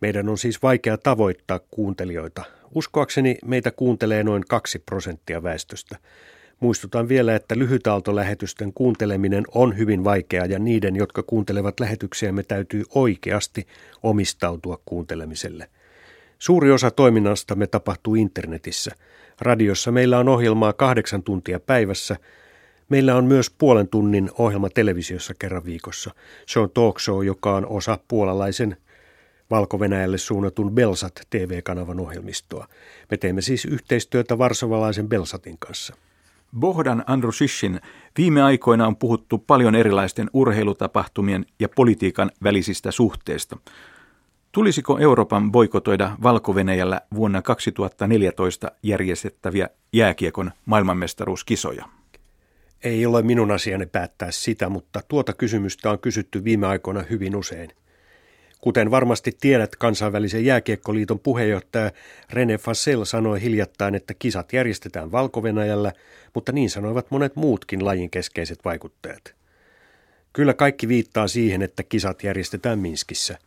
Meidän 0.00 0.28
on 0.28 0.38
siis 0.38 0.62
vaikea 0.62 0.98
tavoittaa 0.98 1.60
kuuntelijoita. 1.70 2.44
Uskoakseni 2.74 3.38
meitä 3.44 3.70
kuuntelee 3.70 4.22
noin 4.22 4.42
kaksi 4.48 4.78
prosenttia 4.78 5.42
väestöstä. 5.42 5.98
Muistutan 6.60 7.08
vielä, 7.08 7.34
että 7.34 7.58
lyhytaaltolähetysten 7.58 8.72
kuunteleminen 8.72 9.44
on 9.54 9.78
hyvin 9.78 10.04
vaikeaa 10.04 10.46
ja 10.46 10.58
niiden, 10.58 10.96
jotka 10.96 11.22
kuuntelevat 11.22 11.80
lähetyksiämme, 11.80 12.42
täytyy 12.42 12.84
oikeasti 12.94 13.66
omistautua 14.02 14.78
kuuntelemiselle. 14.84 15.68
Suuri 16.44 16.72
osa 16.72 16.90
toiminnastamme 16.90 17.66
tapahtuu 17.66 18.14
internetissä. 18.14 18.90
Radiossa 19.40 19.92
meillä 19.92 20.18
on 20.18 20.28
ohjelmaa 20.28 20.72
kahdeksan 20.72 21.22
tuntia 21.22 21.60
päivässä. 21.60 22.16
Meillä 22.88 23.16
on 23.16 23.24
myös 23.24 23.50
puolen 23.50 23.88
tunnin 23.88 24.30
ohjelma 24.38 24.68
televisiossa 24.70 25.34
kerran 25.34 25.64
viikossa. 25.64 26.14
Se 26.46 26.60
on 26.60 26.70
talk 26.70 27.00
show, 27.00 27.24
joka 27.24 27.54
on 27.54 27.66
osa 27.66 27.98
puolalaisen 28.08 28.76
valko 29.50 29.78
suunnatun 30.16 30.72
Belsat 30.72 31.20
TV-kanavan 31.30 32.00
ohjelmistoa. 32.00 32.68
Me 33.10 33.16
teemme 33.16 33.42
siis 33.42 33.64
yhteistyötä 33.64 34.38
varsovalaisen 34.38 35.08
Belsatin 35.08 35.58
kanssa. 35.58 35.94
Bohdan 36.58 37.04
Andrushishin 37.06 37.80
viime 38.18 38.42
aikoina 38.42 38.86
on 38.86 38.96
puhuttu 38.96 39.38
paljon 39.38 39.74
erilaisten 39.74 40.30
urheilutapahtumien 40.32 41.46
ja 41.60 41.68
politiikan 41.68 42.30
välisistä 42.42 42.90
suhteista. 42.90 43.56
Tulisiko 44.54 44.98
Euroopan 44.98 45.52
boikotoida 45.52 46.16
valko 46.22 46.54
vuonna 47.14 47.42
2014 47.42 48.70
järjestettäviä 48.82 49.68
jääkiekon 49.92 50.50
maailmanmestaruuskisoja? 50.66 51.84
Ei 52.84 53.06
ole 53.06 53.22
minun 53.22 53.50
asiani 53.50 53.86
päättää 53.86 54.30
sitä, 54.30 54.68
mutta 54.68 55.00
tuota 55.08 55.32
kysymystä 55.32 55.90
on 55.90 55.98
kysytty 55.98 56.44
viime 56.44 56.66
aikoina 56.66 57.02
hyvin 57.10 57.36
usein. 57.36 57.70
Kuten 58.60 58.90
varmasti 58.90 59.36
tiedät, 59.40 59.76
kansainvälisen 59.76 60.44
jääkiekkoliiton 60.44 61.20
puheenjohtaja 61.20 61.90
René 62.32 62.58
Fassel 62.58 63.04
sanoi 63.04 63.42
hiljattain, 63.42 63.94
että 63.94 64.14
kisat 64.18 64.52
järjestetään 64.52 65.12
valko 65.12 65.42
mutta 66.34 66.52
niin 66.52 66.70
sanoivat 66.70 67.10
monet 67.10 67.36
muutkin 67.36 67.84
lajin 67.84 68.10
keskeiset 68.10 68.64
vaikuttajat. 68.64 69.34
Kyllä 70.32 70.54
kaikki 70.54 70.88
viittaa 70.88 71.28
siihen, 71.28 71.62
että 71.62 71.82
kisat 71.82 72.22
järjestetään 72.22 72.78
Minskissä– 72.78 73.38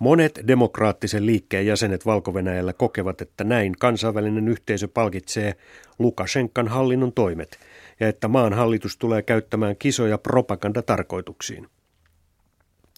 Monet 0.00 0.40
demokraattisen 0.46 1.26
liikkeen 1.26 1.66
jäsenet 1.66 2.06
valko 2.06 2.32
kokevat, 2.72 3.20
että 3.20 3.44
näin 3.44 3.72
kansainvälinen 3.78 4.48
yhteisö 4.48 4.88
palkitsee 4.88 5.54
Lukashenkan 5.98 6.68
hallinnon 6.68 7.12
toimet 7.12 7.58
ja 8.00 8.08
että 8.08 8.28
maan 8.28 8.52
hallitus 8.52 8.96
tulee 8.96 9.22
käyttämään 9.22 9.76
kisoja 9.76 10.18
propagandatarkoituksiin. 10.18 11.66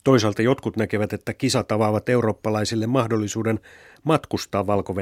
Toisaalta 0.04 0.42
jotkut 0.42 0.76
näkevät, 0.76 1.12
että 1.12 1.34
kisat 1.34 1.72
avaavat 1.72 2.08
eurooppalaisille 2.08 2.86
mahdollisuuden 2.86 3.60
matkustaa 4.04 4.66
valko 4.66 4.94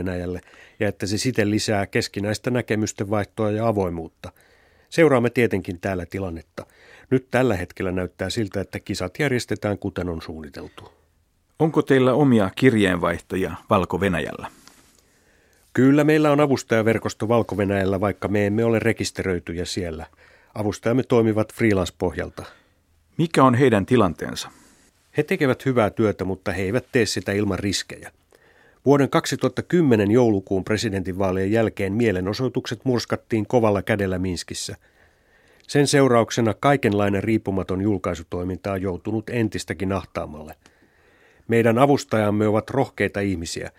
ja 0.81 0.89
että 0.89 1.07
se 1.07 1.19
siten 1.19 1.51
lisää 1.51 1.87
keskinäistä 1.87 2.51
näkemysten 2.51 3.11
vaihtoa 3.11 3.51
ja 3.51 3.69
avoimuutta. 3.69 4.33
Seuraamme 4.89 5.31
tietenkin 5.31 5.81
täällä 5.81 6.07
tilannetta. 6.07 6.67
Nyt 7.11 7.27
tällä 7.31 7.57
hetkellä 7.57 7.93
näyttää 7.93 8.31
siltä, 8.31 8.61
että 8.61 8.81
kisat 8.81 9.19
järjestetään 9.19 9.79
kuten 9.79 10.09
on 10.09 10.23
suunniteltu. 10.23 11.00
Onko 11.61 11.83
teillä 11.83 12.15
omia 12.15 12.51
kirjeenvaihtajia 12.57 13.55
Valko-Venäjällä? 13.71 14.51
Kyllä 15.73 16.05
meillä 16.05 16.31
on 16.31 16.41
avustajaverkosto 16.41 17.29
valko 17.29 17.57
vaikka 18.01 18.29
me 18.29 18.47
emme 18.47 18.65
ole 18.65 18.79
rekisteröityjä 18.79 19.65
siellä. 19.65 20.07
Avustajamme 20.55 21.03
toimivat 21.03 21.55
freelance-pohjalta. 21.55 22.45
Mikä 23.19 23.45
on 23.45 23.55
heidän 23.55 23.87
tilanteensa? 23.87 24.51
He 25.17 25.23
tekevät 25.23 25.67
hyvää 25.67 25.91
työtä, 25.91 26.25
mutta 26.25 26.53
he 26.53 26.63
eivät 26.63 26.85
tee 26.93 27.07
sitä 27.07 27.33
ilman 27.33 27.59
riskejä. 27.59 28.13
Vuoden 28.87 29.11
2010 29.11 30.11
joulukuun 30.11 30.65
presidentinvaalien 30.65 31.53
jälkeen 31.53 31.93
mielenosoitukset 31.93 32.85
murskattiin 32.85 33.47
kovalla 33.47 33.83
kädellä 33.83 34.19
Minskissä. 34.19 34.77
Sen 35.69 35.87
seurauksena 35.87 36.55
kaikenlainen 36.55 37.25
riippumaton 37.25 37.81
julkaisutoiminta 37.81 38.73
on 38.73 38.83
joutunut 38.83 39.31
entistäkin 39.31 39.93
ahtaamalle. 39.93 40.55
Meidän 41.51 41.79
avustajamme 41.79 42.49
ovat 42.49 42.71
rohkeita 42.71 43.21
ihmisiä. 43.21 43.71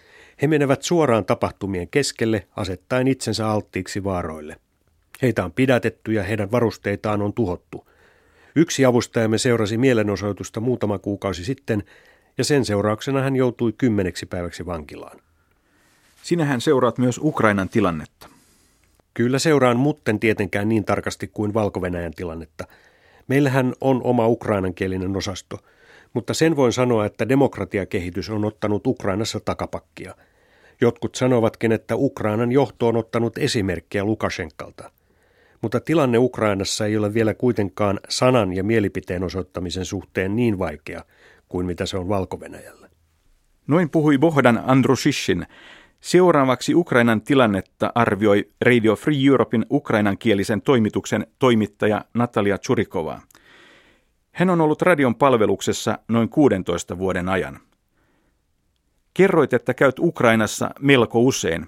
He 0.42 0.48
menevät 0.48 0.82
suoraan 0.82 1.26
tapahtumien 1.26 1.88
keskelle, 1.88 2.48
asettaen 2.56 3.08
itsensä 3.08 3.48
alttiiksi 3.48 4.04
vaaroille. 4.04 4.56
Heitä 5.22 5.46
on 5.46 5.52
pidätetty 5.52 6.14
ja 6.14 6.24
heidän 6.24 6.52
varusteitaan 6.52 7.22
on 7.22 7.34
tuhottu. 7.34 7.88
Yksi 8.56 8.86
avustajamme 8.86 9.38
seurasi 9.38 9.78
mielenosoitusta 9.78 10.60
muutama 10.60 11.00
kuukausi 11.00 11.46
sitten 11.46 11.84
ja 12.38 12.44
sen 12.44 12.66
seurauksena 12.66 13.22
hän 13.22 13.36
joutui 13.36 13.74
kymmeneksi 13.78 14.26
päiväksi 14.26 14.66
vankilaan. 14.66 15.20
Sinähän 16.24 16.62
seuraat 16.62 16.98
myös 16.98 17.20
Ukrainan 17.24 17.70
tilannetta. 17.70 18.30
Kyllä 19.14 19.40
seuraan, 19.40 19.78
mutten 19.78 20.20
tietenkään 20.20 20.70
niin 20.70 20.86
tarkasti 20.86 21.28
kuin 21.28 21.54
valko 21.54 21.82
tilannetta. 22.16 22.68
Meillähän 23.28 23.74
on 23.82 24.02
oma 24.04 24.28
ukrainankielinen 24.28 25.18
osasto, 25.18 25.60
mutta 26.14 26.34
sen 26.34 26.56
voin 26.56 26.74
sanoa, 26.74 27.06
että 27.06 27.30
demokratiakehitys 27.30 28.30
on 28.30 28.46
ottanut 28.46 28.88
Ukrainassa 28.88 29.40
takapakkia. 29.40 30.16
Jotkut 30.82 31.16
sanovatkin, 31.16 31.72
että 31.72 31.96
Ukrainan 31.96 32.52
johto 32.52 32.88
on 32.88 32.98
ottanut 32.98 33.38
esimerkkiä 33.38 34.04
Lukashenkalta– 34.04 34.92
mutta 35.62 35.80
tilanne 35.80 36.18
Ukrainassa 36.18 36.86
ei 36.86 36.98
ole 36.98 37.14
vielä 37.14 37.34
kuitenkaan 37.34 38.00
sanan 38.10 38.54
ja 38.54 38.64
mielipiteen 38.64 39.24
osoittamisen 39.24 39.86
suhteen 39.86 40.36
niin 40.36 40.60
vaikea 40.60 41.06
kuin 41.50 41.66
mitä 41.66 41.86
se 41.86 41.98
on 41.98 42.10
valko 42.10 42.38
-Venäjällä. 42.38 42.88
Noin 43.68 43.90
puhui 43.90 44.18
Bohdan 44.18 44.64
Andrushishin. 44.66 45.46
Seuraavaksi 46.00 46.76
Ukrainan 46.76 47.22
tilannetta 47.22 47.92
arvioi 47.96 48.50
Radio 48.62 48.96
Free 48.96 49.28
Europein 49.28 49.66
ukrainankielisen 49.72 50.62
toimituksen 50.62 51.28
toimittaja 51.40 52.06
Natalia 52.14 52.58
Churikova. 52.58 53.22
Hän 54.32 54.50
on 54.50 54.62
ollut 54.62 54.82
radion 54.82 55.16
palveluksessa 55.16 55.98
noin 56.08 56.30
16 56.30 56.98
vuoden 56.98 57.30
ajan. 57.30 57.60
Kerroit, 59.14 59.54
että 59.54 59.74
käyt 59.74 60.00
Ukrainassa 60.00 60.70
melko 60.80 61.22
usein. 61.22 61.66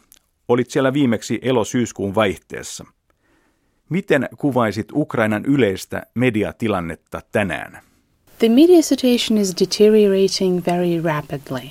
Olit 0.47 0.69
siellä 0.69 0.93
viimeksi 0.93 1.39
elo-syyskuun 1.41 2.15
vaihteessa– 2.15 2.86
Miten 3.93 4.30
kuvaisit 4.38 4.88
Ukrainan 4.93 5.45
yleistä 5.45 6.04
mediatilannetta 6.15 7.21
tänään? 7.32 7.80
The 8.39 8.49
media 8.49 8.82
situation 8.82 9.39
is 9.39 9.54
deteriorating 9.60 10.62
very 10.65 11.02
rapidly. 11.04 11.69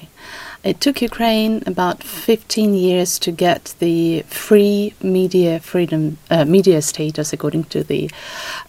It 0.64 0.80
took 0.80 1.02
Ukraine 1.02 1.62
about 1.66 2.04
15 2.04 2.74
years 2.74 3.18
to 3.18 3.32
get 3.32 3.74
the 3.78 4.22
free 4.28 4.94
media 5.02 5.58
freedom 5.58 6.18
uh, 6.30 6.44
media 6.44 6.80
status 6.80 7.32
according 7.32 7.64
to 7.68 7.84
the 7.84 8.08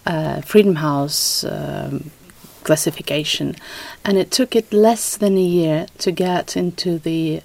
uh, 0.06 0.40
Freedom 0.46 0.74
House 0.74 1.44
um, 1.44 2.10
classification, 2.66 3.54
and 4.04 4.18
it 4.18 4.30
took 4.30 4.56
it 4.56 4.72
less 4.72 5.18
than 5.18 5.36
a 5.36 5.48
year 5.60 5.86
to 5.98 6.12
get 6.12 6.56
into 6.56 6.98
the 6.98 7.42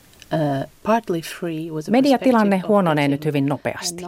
Mediatilanne 1.90 2.60
huononee 2.68 3.08
nyt 3.08 3.26
hyvin 3.26 3.46
nopeasti. 3.46 4.04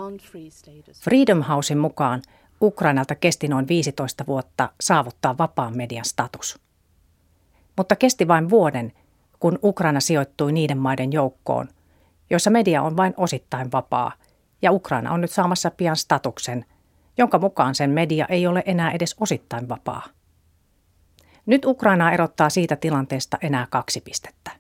Freedom 1.02 1.42
Housein 1.42 1.78
mukaan 1.78 2.22
Ukrainalta 2.62 3.16
kesti 3.16 3.48
noin 3.48 3.68
15 3.68 4.24
vuotta 4.28 4.70
saavuttaa 4.82 5.38
vapaan 5.38 5.78
median 5.78 6.06
status. 6.06 6.60
Mutta 7.78 7.96
kesti 7.96 8.28
vain 8.28 8.50
vuoden, 8.50 8.94
kun 9.42 9.60
Ukraina 9.64 10.00
sijoittui 10.00 10.52
niiden 10.52 10.78
maiden 10.78 11.14
joukkoon, 11.14 11.68
joissa 12.30 12.50
media 12.50 12.82
on 12.82 12.98
vain 12.98 13.14
osittain 13.18 13.72
vapaa, 13.72 14.12
ja 14.62 14.72
Ukraina 14.72 15.12
on 15.12 15.22
nyt 15.22 15.32
saamassa 15.32 15.72
pian 15.72 15.96
statuksen, 15.96 16.66
jonka 17.18 17.40
mukaan 17.40 17.76
sen 17.76 17.90
media 17.90 18.26
ei 18.30 18.48
ole 18.48 18.64
enää 18.66 18.92
edes 18.92 19.16
osittain 19.20 19.70
vapaa. 19.70 20.04
Nyt 21.46 21.66
Ukraina 21.66 22.12
erottaa 22.12 22.50
siitä 22.50 22.76
tilanteesta 22.76 23.38
enää 23.42 23.68
kaksi 23.70 24.02
pistettä. 24.02 24.52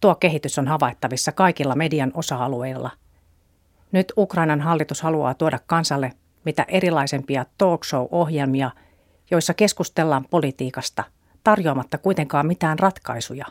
Tuo 0.00 0.14
kehitys 0.14 0.58
on 0.58 0.68
havaittavissa 0.68 1.32
kaikilla 1.32 1.74
median 1.74 2.12
osa-alueilla. 2.14 2.90
Nyt 3.92 4.12
Ukrainan 4.16 4.60
hallitus 4.60 5.02
haluaa 5.02 5.34
tuoda 5.34 5.58
kansalle 5.66 6.12
mitä 6.44 6.64
erilaisempia 6.68 7.46
talk 7.58 7.84
show-ohjelmia, 7.84 8.70
joissa 9.30 9.54
keskustellaan 9.54 10.24
politiikasta, 10.30 11.04
tarjoamatta 11.44 11.98
kuitenkaan 11.98 12.46
mitään 12.46 12.78
ratkaisuja. 12.78 13.46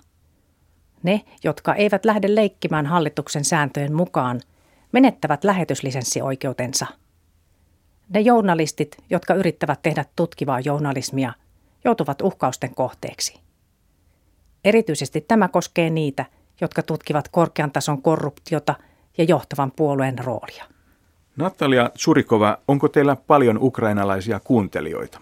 Ne, 1.03 1.21
jotka 1.43 1.75
eivät 1.75 2.05
lähde 2.05 2.35
leikkimään 2.35 2.85
hallituksen 2.85 3.45
sääntöjen 3.45 3.93
mukaan, 3.93 4.41
menettävät 4.91 5.43
lähetyslisenssioikeutensa. 5.43 6.85
Ne 8.09 8.19
journalistit, 8.19 8.97
jotka 9.09 9.33
yrittävät 9.33 9.81
tehdä 9.81 10.05
tutkivaa 10.15 10.59
journalismia, 10.59 11.33
joutuvat 11.83 12.21
uhkausten 12.21 12.75
kohteeksi. 12.75 13.39
Erityisesti 14.65 15.21
tämä 15.21 15.47
koskee 15.47 15.89
niitä, 15.89 16.25
jotka 16.61 16.83
tutkivat 16.83 17.27
korkean 17.27 17.71
tason 17.71 18.01
korruptiota 18.01 18.75
ja 19.17 19.23
johtavan 19.23 19.71
puolueen 19.71 20.19
roolia. 20.19 20.65
Natalia 21.37 21.91
Surikova, 21.95 22.57
onko 22.67 22.87
teillä 22.87 23.15
paljon 23.15 23.57
ukrainalaisia 23.61 24.39
kuuntelijoita? 24.39 25.21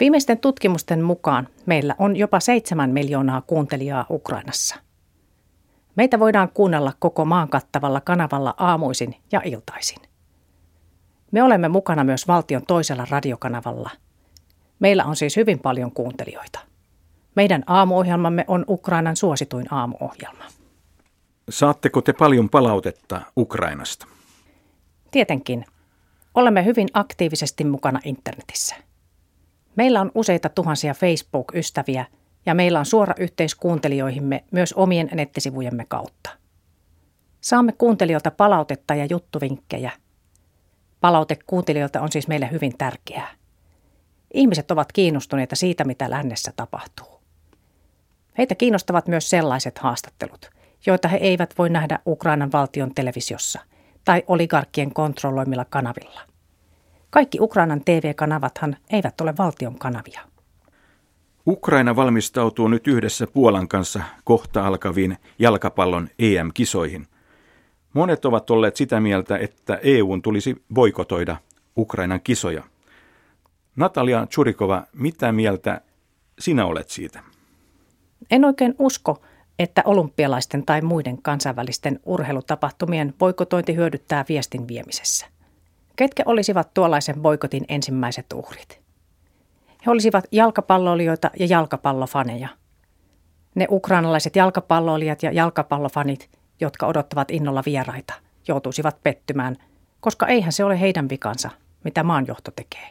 Viimeisten 0.00 0.38
tutkimusten 0.38 1.02
mukaan 1.02 1.48
meillä 1.66 1.94
on 1.98 2.16
jopa 2.16 2.40
seitsemän 2.40 2.90
miljoonaa 2.90 3.40
kuuntelijaa 3.40 4.06
Ukrainassa. 4.10 4.87
Meitä 5.98 6.18
voidaan 6.18 6.48
kuunnella 6.54 6.92
koko 6.98 7.24
maan 7.24 7.48
kattavalla 7.48 8.00
kanavalla 8.00 8.54
aamuisin 8.58 9.14
ja 9.32 9.42
iltaisin. 9.44 9.98
Me 11.30 11.42
olemme 11.42 11.68
mukana 11.68 12.04
myös 12.04 12.28
valtion 12.28 12.62
toisella 12.66 13.06
radiokanavalla. 13.10 13.90
Meillä 14.78 15.04
on 15.04 15.16
siis 15.16 15.36
hyvin 15.36 15.58
paljon 15.58 15.92
kuuntelijoita. 15.92 16.58
Meidän 17.34 17.64
aamuohjelmamme 17.66 18.44
on 18.48 18.64
Ukrainan 18.68 19.16
suosituin 19.16 19.66
aamuohjelma. 19.70 20.44
Saatteko 21.48 22.00
te 22.00 22.12
paljon 22.12 22.48
palautetta 22.48 23.20
Ukrainasta? 23.36 24.06
Tietenkin. 25.10 25.64
Olemme 26.34 26.64
hyvin 26.64 26.88
aktiivisesti 26.94 27.64
mukana 27.64 28.00
internetissä. 28.04 28.76
Meillä 29.76 30.00
on 30.00 30.12
useita 30.14 30.48
tuhansia 30.48 30.94
Facebook-ystäviä 30.94 32.04
ja 32.48 32.54
meillä 32.54 32.78
on 32.78 32.86
suora 32.86 33.14
yhteys 33.18 33.54
kuuntelijoihimme 33.54 34.44
myös 34.50 34.72
omien 34.72 35.10
nettisivujemme 35.14 35.84
kautta. 35.88 36.30
Saamme 37.40 37.72
kuuntelijoilta 37.72 38.30
palautetta 38.30 38.94
ja 38.94 39.06
juttuvinkkejä. 39.10 39.92
Palaute 41.00 41.38
kuuntelijoilta 41.46 42.00
on 42.00 42.12
siis 42.12 42.28
meille 42.28 42.50
hyvin 42.50 42.78
tärkeää. 42.78 43.28
Ihmiset 44.34 44.70
ovat 44.70 44.92
kiinnostuneita 44.92 45.56
siitä, 45.56 45.84
mitä 45.84 46.10
lännessä 46.10 46.52
tapahtuu. 46.56 47.20
Heitä 48.38 48.54
kiinnostavat 48.54 49.08
myös 49.08 49.30
sellaiset 49.30 49.78
haastattelut, 49.78 50.50
joita 50.86 51.08
he 51.08 51.16
eivät 51.16 51.54
voi 51.58 51.70
nähdä 51.70 51.98
Ukrainan 52.06 52.52
valtion 52.52 52.94
televisiossa 52.94 53.60
tai 54.04 54.22
oligarkkien 54.26 54.94
kontrolloimilla 54.94 55.64
kanavilla. 55.64 56.20
Kaikki 57.10 57.38
Ukrainan 57.40 57.84
TV-kanavathan 57.84 58.76
eivät 58.90 59.20
ole 59.20 59.36
valtion 59.36 59.78
kanavia. 59.78 60.27
Ukraina 61.48 61.96
valmistautuu 61.96 62.68
nyt 62.68 62.86
yhdessä 62.86 63.26
Puolan 63.26 63.68
kanssa 63.68 64.02
kohta 64.24 64.66
alkaviin 64.66 65.16
jalkapallon 65.38 66.08
EM-kisoihin. 66.18 67.06
Monet 67.94 68.24
ovat 68.24 68.50
olleet 68.50 68.76
sitä 68.76 69.00
mieltä, 69.00 69.38
että 69.38 69.78
EUn 69.82 70.22
tulisi 70.22 70.62
boikotoida 70.74 71.36
Ukrainan 71.76 72.20
kisoja. 72.20 72.62
Natalia 73.76 74.26
Churikova, 74.26 74.82
mitä 74.92 75.32
mieltä 75.32 75.80
sinä 76.38 76.66
olet 76.66 76.90
siitä? 76.90 77.22
En 78.30 78.44
oikein 78.44 78.74
usko, 78.78 79.22
että 79.58 79.82
olympialaisten 79.84 80.66
tai 80.66 80.80
muiden 80.82 81.22
kansainvälisten 81.22 82.00
urheilutapahtumien 82.06 83.14
boikotointi 83.18 83.76
hyödyttää 83.76 84.24
viestin 84.28 84.68
viemisessä. 84.68 85.26
Ketkä 85.96 86.22
olisivat 86.26 86.74
tuollaisen 86.74 87.22
boikotin 87.22 87.64
ensimmäiset 87.68 88.26
uhrit? 88.34 88.87
He 89.88 89.92
olisivat 89.92 90.24
jalkapalloilijoita 90.32 91.30
ja 91.38 91.46
jalkapallofaneja. 91.46 92.48
Ne 93.54 93.66
ukrainalaiset 93.70 94.36
jalkapalloilijat 94.36 95.22
ja 95.22 95.32
jalkapallofanit, 95.32 96.30
jotka 96.60 96.86
odottavat 96.86 97.30
innolla 97.30 97.62
vieraita, 97.66 98.14
joutuisivat 98.48 99.02
pettymään, 99.02 99.56
koska 100.00 100.26
eihän 100.26 100.52
se 100.52 100.64
ole 100.64 100.80
heidän 100.80 101.08
vikansa, 101.08 101.50
mitä 101.84 102.02
maanjohto 102.02 102.50
tekee. 102.50 102.88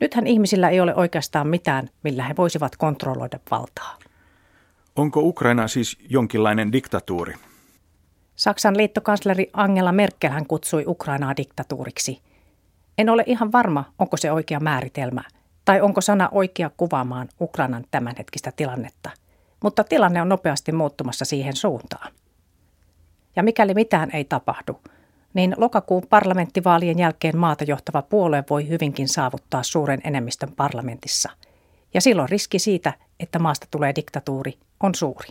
Nythän 0.00 0.26
ihmisillä 0.26 0.68
ei 0.68 0.80
ole 0.80 0.94
oikeastaan 0.94 1.48
mitään, 1.48 1.88
millä 2.02 2.24
he 2.24 2.34
voisivat 2.36 2.76
kontrolloida 2.76 3.38
valtaa. 3.50 3.98
Onko 4.96 5.20
Ukraina 5.20 5.68
siis 5.68 5.98
jonkinlainen 6.08 6.72
diktatuuri? 6.72 7.34
Saksan 8.36 8.76
liittokansleri 8.76 9.50
Angela 9.52 9.92
Merkel 9.92 10.30
hän 10.30 10.46
kutsui 10.46 10.84
Ukrainaa 10.86 11.36
diktatuuriksi. 11.36 12.22
En 12.98 13.08
ole 13.08 13.24
ihan 13.26 13.52
varma, 13.52 13.84
onko 13.98 14.16
se 14.16 14.32
oikea 14.32 14.60
määritelmä, 14.60 15.22
tai 15.68 15.80
onko 15.80 16.00
sana 16.00 16.28
oikea 16.32 16.70
kuvaamaan 16.76 17.28
Ukrainan 17.40 17.84
tämänhetkistä 17.90 18.52
tilannetta. 18.56 19.10
Mutta 19.62 19.84
tilanne 19.84 20.22
on 20.22 20.28
nopeasti 20.28 20.72
muuttumassa 20.72 21.24
siihen 21.24 21.56
suuntaan. 21.56 22.12
Ja 23.36 23.42
mikäli 23.42 23.74
mitään 23.74 24.10
ei 24.12 24.24
tapahdu, 24.24 24.80
niin 25.34 25.54
lokakuun 25.56 26.02
parlamenttivaalien 26.10 26.98
jälkeen 26.98 27.36
maata 27.36 27.64
johtava 27.64 28.02
puolue 28.02 28.44
voi 28.50 28.68
hyvinkin 28.68 29.08
saavuttaa 29.08 29.62
suuren 29.62 30.00
enemmistön 30.04 30.52
parlamentissa. 30.56 31.30
Ja 31.94 32.00
silloin 32.00 32.28
riski 32.28 32.58
siitä, 32.58 32.92
että 33.20 33.38
maasta 33.38 33.66
tulee 33.70 33.92
diktatuuri, 33.96 34.58
on 34.80 34.94
suuri. 34.94 35.28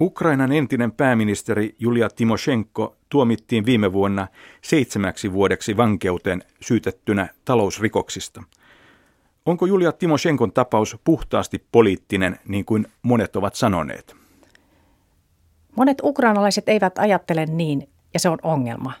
Ukrainan 0.00 0.52
entinen 0.52 0.92
pääministeri 0.92 1.76
Julia 1.78 2.08
Timoshenko 2.08 2.96
tuomittiin 3.08 3.66
viime 3.66 3.92
vuonna 3.92 4.26
seitsemäksi 4.62 5.32
vuodeksi 5.32 5.76
vankeuteen 5.76 6.44
syytettynä 6.60 7.28
talousrikoksista. 7.44 8.42
Onko 9.46 9.66
Julia 9.66 9.92
Timoshenkon 9.92 10.52
tapaus 10.52 10.96
puhtaasti 11.04 11.64
poliittinen, 11.72 12.38
niin 12.48 12.64
kuin 12.64 12.86
monet 13.02 13.36
ovat 13.36 13.54
sanoneet? 13.54 14.16
Monet 15.76 15.98
ukrainalaiset 16.02 16.68
eivät 16.68 16.98
ajattele 16.98 17.46
niin, 17.46 17.88
ja 18.14 18.20
se 18.20 18.28
on 18.28 18.38
ongelma. 18.42 18.92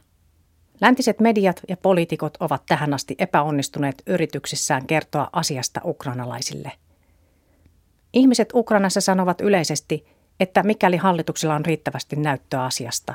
Läntiset 0.80 1.20
mediat 1.20 1.60
ja 1.68 1.76
poliitikot 1.76 2.36
ovat 2.40 2.62
tähän 2.66 2.94
asti 2.94 3.14
epäonnistuneet 3.18 4.02
yrityksissään 4.06 4.86
kertoa 4.86 5.30
asiasta 5.32 5.80
ukrainalaisille. 5.84 6.72
Ihmiset 8.12 8.48
Ukrainassa 8.54 9.00
sanovat 9.00 9.40
yleisesti, 9.40 10.06
että 10.40 10.62
mikäli 10.62 10.96
hallituksella 10.96 11.54
on 11.54 11.64
riittävästi 11.64 12.16
näyttöä 12.16 12.64
asiasta, 12.64 13.14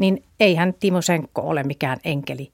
niin 0.00 0.24
eihän 0.40 0.74
Timosenko 0.74 1.42
ole 1.42 1.62
mikään 1.62 1.98
enkeli, 2.04 2.52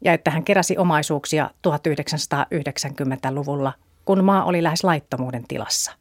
ja 0.00 0.12
että 0.12 0.30
hän 0.30 0.44
keräsi 0.44 0.78
omaisuuksia 0.78 1.50
1990-luvulla, 1.68 3.72
kun 4.04 4.24
maa 4.24 4.44
oli 4.44 4.62
lähes 4.62 4.84
laittomuuden 4.84 5.44
tilassa. 5.48 5.92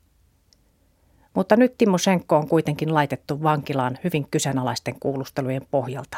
Mutta 1.33 1.55
nyt 1.55 1.77
Timosenko 1.77 2.37
on 2.37 2.47
kuitenkin 2.47 2.93
laitettu 2.93 3.43
vankilaan 3.43 3.97
hyvin 4.03 4.27
kyseenalaisten 4.31 4.99
kuulustelujen 4.99 5.67
pohjalta, 5.71 6.17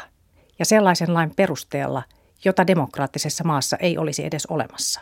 ja 0.58 0.64
sellaisen 0.64 1.14
lain 1.14 1.32
perusteella, 1.36 2.02
jota 2.44 2.66
demokraattisessa 2.66 3.44
maassa 3.44 3.76
ei 3.76 3.98
olisi 3.98 4.24
edes 4.24 4.46
olemassa. 4.46 5.00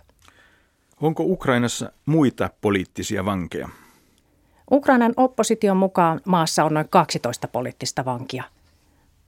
Onko 1.00 1.22
Ukrainassa 1.26 1.92
muita 2.06 2.50
poliittisia 2.60 3.24
vankeja? 3.24 3.68
Ukrainan 4.70 5.14
opposition 5.16 5.76
mukaan 5.76 6.20
maassa 6.24 6.64
on 6.64 6.74
noin 6.74 6.88
12 6.88 7.48
poliittista 7.48 8.04
vankia, 8.04 8.44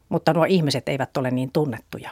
mutta 0.09 0.33
nuo 0.33 0.45
ihmiset 0.45 0.89
eivät 0.89 1.17
ole 1.17 1.31
niin 1.31 1.53
tunnettuja. 1.53 2.11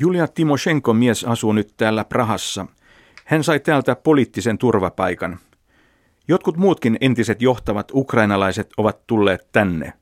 Julia 0.00 0.28
Timoshenko 0.28 0.92
mies 0.94 1.24
asuu 1.24 1.52
nyt 1.52 1.74
täällä 1.76 2.04
Prahassa. 2.04 2.66
Hän 3.24 3.44
sai 3.44 3.60
täältä 3.60 3.96
poliittisen 3.96 4.58
turvapaikan. 4.58 5.38
Jotkut 6.28 6.56
muutkin 6.56 6.96
entiset 7.00 7.42
johtavat 7.42 7.92
ukrainalaiset 7.94 8.70
ovat 8.76 9.06
tulleet 9.06 9.48
tänne. 9.52 9.92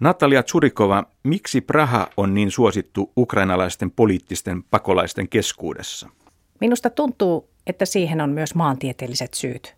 Natalia 0.00 0.42
Tsurikova, 0.42 1.04
miksi 1.22 1.60
Praha 1.60 2.06
on 2.16 2.34
niin 2.34 2.50
suosittu 2.50 3.12
ukrainalaisten 3.16 3.90
poliittisten 3.90 4.62
pakolaisten 4.62 5.28
keskuudessa? 5.28 6.08
Minusta 6.60 6.90
tuntuu, 6.90 7.48
että 7.66 7.84
siihen 7.84 8.20
on 8.20 8.30
myös 8.30 8.54
maantieteelliset 8.54 9.34
syyt. 9.34 9.76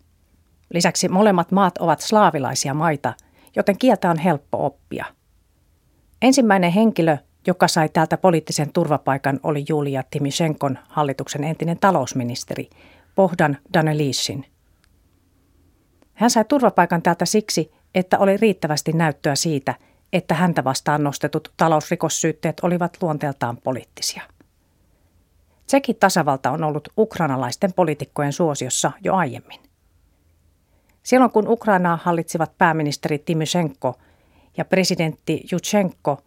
Lisäksi 0.73 1.07
molemmat 1.07 1.51
maat 1.51 1.77
ovat 1.77 1.99
slaavilaisia 1.99 2.73
maita, 2.73 3.13
joten 3.55 3.77
kieltä 3.77 4.09
on 4.09 4.19
helppo 4.19 4.65
oppia. 4.65 5.05
Ensimmäinen 6.21 6.71
henkilö, 6.71 7.17
joka 7.47 7.67
sai 7.67 7.89
täältä 7.89 8.17
poliittisen 8.17 8.73
turvapaikan, 8.73 9.39
oli 9.43 9.65
Julia 9.69 10.03
Timishenkon 10.11 10.79
hallituksen 10.89 11.43
entinen 11.43 11.79
talousministeri, 11.79 12.69
Bohdan 13.15 13.57
Danelishin. 13.73 14.45
Hän 16.13 16.29
sai 16.29 16.45
turvapaikan 16.45 17.01
täältä 17.01 17.25
siksi, 17.25 17.71
että 17.95 18.19
oli 18.19 18.37
riittävästi 18.37 18.91
näyttöä 18.93 19.35
siitä, 19.35 19.75
että 20.13 20.33
häntä 20.33 20.63
vastaan 20.63 21.03
nostetut 21.03 21.53
talousrikossyytteet 21.57 22.59
olivat 22.59 22.97
luonteeltaan 23.01 23.57
poliittisia. 23.57 24.21
Tsekin 25.67 25.95
tasavalta 25.95 26.51
on 26.51 26.63
ollut 26.63 26.89
ukrainalaisten 26.97 27.73
poliitikkojen 27.73 28.33
suosiossa 28.33 28.91
jo 29.03 29.15
aiemmin. 29.15 29.59
Silloin 31.03 31.31
kun 31.31 31.47
Ukrainaa 31.47 31.99
hallitsivat 32.03 32.57
pääministeri 32.57 33.19
Timoshenko 33.19 33.99
ja 34.57 34.65
presidentti 34.65 35.43
Jutsenko, 35.51 36.21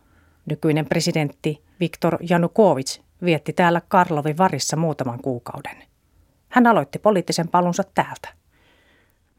nykyinen 0.51 0.87
presidentti 0.87 1.63
Viktor 1.81 2.17
Janukovic 2.31 2.99
vietti 3.25 3.53
täällä 3.53 3.81
Karlovin 3.89 4.39
varissa 4.39 4.77
muutaman 4.77 5.23
kuukauden. 5.23 5.77
Hän 6.49 6.67
aloitti 6.67 6.99
poliittisen 6.99 7.49
palunsa 7.49 7.83
täältä. 7.95 8.29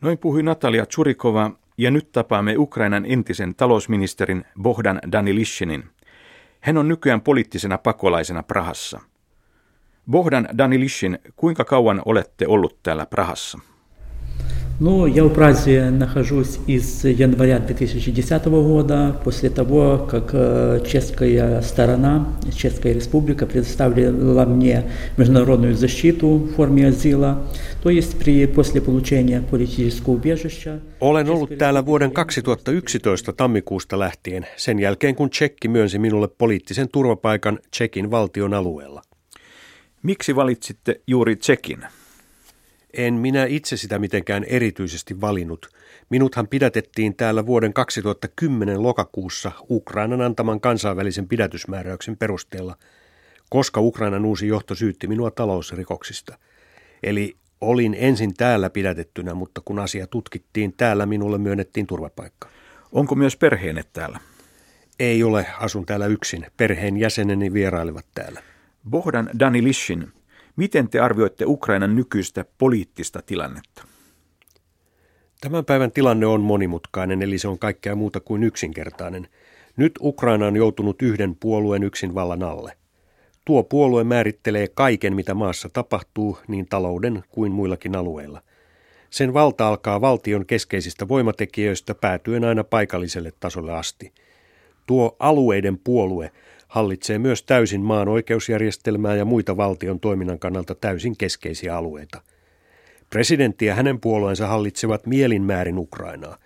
Noin 0.02 0.17
puhui 0.17 0.43
Natalia 0.43 0.86
Tsurikova 0.86 1.52
ja 1.78 1.91
nyt 1.91 2.12
tapaamme 2.12 2.58
Ukrainan 2.58 3.06
entisen 3.06 3.56
talousministerin 3.56 4.45
Bohdan 4.62 5.00
Danilishinin. 5.12 5.84
Hän 6.60 6.78
on 6.78 6.88
nykyään 6.88 7.21
poliittisena 7.21 7.78
pakolaisena 7.78 8.43
Prahassa. 8.43 9.00
Bohdan 10.12 10.50
Danilishin, 10.58 11.19
kuinka 11.36 11.65
kauan 11.65 12.02
olette 12.06 12.47
ollut 12.47 12.80
täällä 12.84 13.06
Prahassa? 13.06 13.60
Ну, 14.81 15.07
я 15.07 15.24
в 15.24 15.33
Празе 15.33 15.88
нахожусь 15.88 16.59
из 16.66 17.02
января 17.05 17.59
2010 17.61 18.44
года, 18.44 19.18
после 19.24 19.48
того, 19.48 20.07
как 20.11 20.33
чешская 20.87 21.62
сторона, 21.62 22.29
Чешская 22.55 22.92
республика 22.92 23.46
предоставила 23.46 24.44
мне 24.44 24.85
международную 25.16 25.74
защиту 25.74 26.29
в 26.29 26.52
форме 26.57 26.88
азила, 26.88 27.46
то 27.83 27.88
есть 27.88 28.18
при, 28.18 28.46
после 28.46 28.83
получения 28.83 29.40
политического 29.50 30.12
убежища. 30.12 30.79
Olen 31.00 31.31
ollut 31.31 31.59
täällä 31.59 31.87
vuoden 31.87 32.11
2011 32.11 33.33
tammikuusta 33.33 33.98
lähtien, 33.98 34.46
sen 34.57 34.79
jälkeen 34.79 35.14
kun 35.14 35.31
Tsekki 35.31 35.68
myönsi 35.68 35.98
minulle 35.98 36.29
poliittisen 36.29 36.88
turvapaikan 36.92 37.59
Tsekin 37.70 38.11
valtion 38.11 38.55
alueella. 38.55 39.02
Miksi 40.02 40.37
valitsitte 40.37 41.00
juuri 41.07 41.37
Tsekin? 41.37 41.79
En 42.93 43.13
minä 43.13 43.45
itse 43.45 43.77
sitä 43.77 43.99
mitenkään 43.99 44.43
erityisesti 44.43 45.21
valinnut. 45.21 45.69
Minuthan 46.10 46.47
pidätettiin 46.47 47.15
täällä 47.15 47.45
vuoden 47.45 47.73
2010 47.73 48.84
lokakuussa 48.84 49.51
Ukrainan 49.69 50.21
antaman 50.21 50.62
kansainvälisen 50.62 51.27
pidätysmääräyksen 51.27 52.17
perusteella, 52.17 52.75
koska 53.49 53.82
Ukrainan 53.82 54.25
uusi 54.25 54.47
johto 54.47 54.75
syytti 54.75 55.08
minua 55.08 55.32
talousrikoksista. 55.32 56.38
Eli 57.04 57.36
olin 57.62 57.95
ensin 57.99 58.34
täällä 58.34 58.69
pidätettynä, 58.69 59.34
mutta 59.34 59.62
kun 59.65 59.80
asia 59.80 60.08
tutkittiin 60.08 60.73
täällä, 60.77 61.06
minulle 61.06 61.38
myönnettiin 61.38 61.88
turvapaikka. 61.88 62.49
Onko 62.91 63.15
myös 63.15 63.38
perheenne 63.38 63.84
täällä? 63.93 64.19
Ei 64.99 65.23
ole, 65.23 65.45
asun 65.60 65.86
täällä 65.86 66.06
yksin. 66.06 66.45
Perheen 66.58 66.97
jäseneni 66.97 67.54
vierailivat 67.54 68.06
täällä. 68.15 68.42
Bohdan 68.89 69.29
Danilishin, 69.39 70.08
Miten 70.56 70.89
te 70.89 70.99
arvioitte 70.99 71.45
Ukrainan 71.45 71.95
nykyistä 71.95 72.45
poliittista 72.58 73.21
tilannetta? 73.21 73.83
Tämän 75.41 75.65
päivän 75.65 75.91
tilanne 75.91 76.25
on 76.25 76.41
monimutkainen, 76.41 77.21
eli 77.21 77.37
se 77.37 77.47
on 77.47 77.60
kaikkea 77.60 77.95
muuta 77.95 78.19
kuin 78.19 78.43
yksinkertainen. 78.43 79.27
Nyt 79.77 79.93
Ukraina 80.02 80.47
on 80.47 80.56
joutunut 80.56 81.02
yhden 81.02 81.35
puolueen 81.35 81.83
yksin 81.83 82.15
vallan 82.15 82.43
alle. 82.43 82.77
Tuo 83.45 83.63
puolue 83.63 84.04
määrittelee 84.04 84.67
kaiken, 84.67 85.15
mitä 85.15 85.33
maassa 85.33 85.69
tapahtuu, 85.69 86.37
niin 86.47 86.65
talouden 86.69 87.23
kuin 87.29 87.52
muillakin 87.52 87.95
alueilla. 87.95 88.41
Sen 89.10 89.33
valta 89.33 89.67
alkaa 89.67 90.02
valtion 90.02 90.45
keskeisistä 90.45 91.08
voimatekijöistä 91.08 91.95
päätyen 91.95 92.43
aina 92.43 92.63
paikalliselle 92.63 93.33
tasolle 93.39 93.73
asti. 93.73 94.13
Tuo 94.87 95.15
alueiden 95.19 95.77
puolue 95.77 96.31
hallitsee 96.72 97.19
myös 97.19 97.44
täysin 97.44 97.82
maan 97.82 98.08
oikeusjärjestelmää 98.08 99.15
ja 99.15 99.26
muita 99.26 99.58
valtion 99.58 100.00
toiminnan 100.00 100.40
kannalta 100.40 100.76
täysin 100.76 101.17
keskeisiä 101.17 101.78
alueita. 101.78 102.22
Presidentti 103.10 103.65
ja 103.65 103.76
hänen 103.76 104.00
puolueensa 104.00 104.48
hallitsevat 104.48 105.06
mielinmäärin 105.06 105.78
Ukrainaa. 105.78 106.38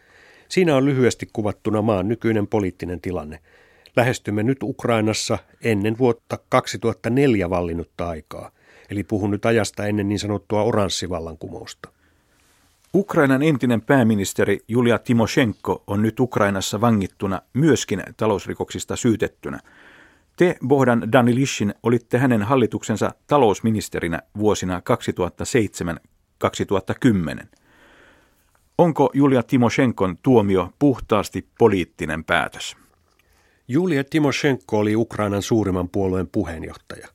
Siinä 0.50 0.76
on 0.76 0.86
lyhyesti 0.86 1.30
kuvattuna 1.34 1.82
maan 1.82 2.08
nykyinen 2.08 2.48
poliittinen 2.48 3.02
tilanne. 3.02 3.40
Lähestymme 3.96 4.44
nyt 4.44 4.64
Ukrainassa 4.64 5.38
ennen 5.64 5.98
vuotta 5.98 6.40
2004 6.50 7.50
vallinnutta 7.50 8.10
aikaa, 8.10 8.52
eli 8.90 9.04
puhun 9.04 9.32
nyt 9.32 9.46
ajasta 9.46 9.86
ennen 9.86 10.10
niin 10.10 10.20
sanottua 10.20 10.64
oranssivallankumousta. 10.64 11.90
Ukrainan 12.96 13.44
entinen 13.44 13.82
pääministeri 13.82 14.60
Julia 14.68 15.00
Timoshenko 15.00 15.84
on 15.88 16.02
nyt 16.02 16.20
Ukrainassa 16.20 16.82
vangittuna 16.82 17.42
myöskin 17.54 18.04
talousrikoksista 18.18 18.96
syytettynä. 18.96 19.60
Te, 20.36 20.56
Bohdan 20.68 21.12
Danilishin, 21.12 21.74
olitte 21.84 22.18
hänen 22.18 22.42
hallituksensa 22.42 23.12
talousministerinä 23.28 24.22
vuosina 24.38 24.82
2007-2010. 27.44 27.46
Onko 28.78 29.10
Julia 29.14 29.44
Timoshenkon 29.44 30.18
tuomio 30.24 30.70
puhtaasti 30.80 31.48
poliittinen 31.58 32.24
päätös? 32.24 32.76
Julia 33.68 34.04
Timoshenko 34.04 34.78
oli 34.78 34.96
Ukrainan 34.96 35.42
suurimman 35.42 35.90
puolueen 35.90 36.28
puheenjohtaja. 36.28 37.08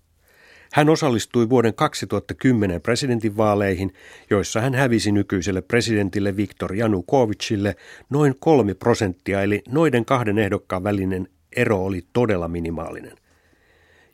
Hän 0.72 0.88
osallistui 0.88 1.48
vuoden 1.48 1.74
2010 1.74 2.80
presidentinvaaleihin, 2.80 3.92
joissa 4.30 4.60
hän 4.60 4.74
hävisi 4.74 5.12
nykyiselle 5.12 5.62
presidentille 5.62 6.36
Viktor 6.36 6.74
Janukovicille 6.74 7.76
noin 8.10 8.34
kolme 8.38 8.74
prosenttia, 8.74 9.42
eli 9.42 9.62
noiden 9.68 10.04
kahden 10.04 10.38
ehdokkaan 10.38 10.84
välinen 10.84 11.28
ero 11.56 11.84
oli 11.84 12.02
todella 12.12 12.48
minimaalinen. 12.48 13.16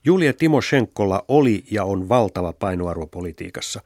Julia 0.05 0.32
Timoshenkolla 0.32 1.24
oli 1.28 1.64
ja 1.70 1.84
on 1.84 2.09
valtava 2.09 2.53
painoarvo 2.53 3.07
politiikassa. 3.07 3.80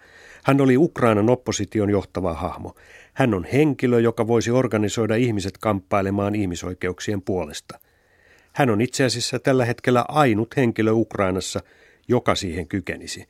Hän 0.45 0.61
oli 0.61 0.77
Ukrainan 0.77 1.31
opposition 1.31 1.91
johtava 1.91 2.35
hahmo. 2.35 2.75
Hän 3.13 3.35
on 3.35 3.45
henkilö, 3.45 4.01
joka 4.01 4.27
voisi 4.27 4.51
organisoida 4.51 5.17
ihmiset 5.17 5.59
kamppailemaan 5.59 6.35
ihmisoikeuksien 6.35 7.23
puolesta. 7.23 7.81
Hän 8.53 8.71
on 8.71 8.81
itse 8.81 9.05
asiassa 9.05 9.39
tällä 9.39 9.65
hetkellä 9.65 10.05
ainut 10.09 10.57
henkilö 10.57 10.93
Ukrainassa, 10.93 11.61
joka 12.09 12.35
siihen 12.35 12.69
kykenisi. 12.69 13.29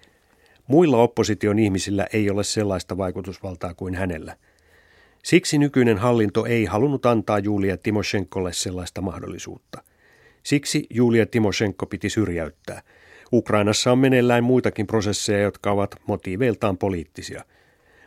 Muilla 0.66 0.96
opposition 0.96 1.58
ihmisillä 1.58 2.06
ei 2.12 2.30
ole 2.30 2.44
sellaista 2.44 2.96
vaikutusvaltaa 2.96 3.74
kuin 3.74 3.94
hänellä. 3.94 4.36
Siksi 5.24 5.58
nykyinen 5.58 5.98
hallinto 5.98 6.46
ei 6.46 6.64
halunnut 6.64 7.06
antaa 7.06 7.38
Julia 7.38 7.76
Timoshenkolle 7.76 8.52
sellaista 8.52 9.00
mahdollisuutta. 9.00 9.82
Siksi 10.42 10.86
Julia 10.90 11.26
Timoshenko 11.26 11.86
piti 11.86 12.10
syrjäyttää. 12.10 12.82
Ukrainassa 13.32 13.92
on 13.92 13.98
meneillään 13.98 14.44
muitakin 14.44 14.86
prosesseja, 14.86 15.40
jotka 15.40 15.70
ovat 15.70 15.94
motiiveiltaan 16.06 16.78
poliittisia. 16.78 17.44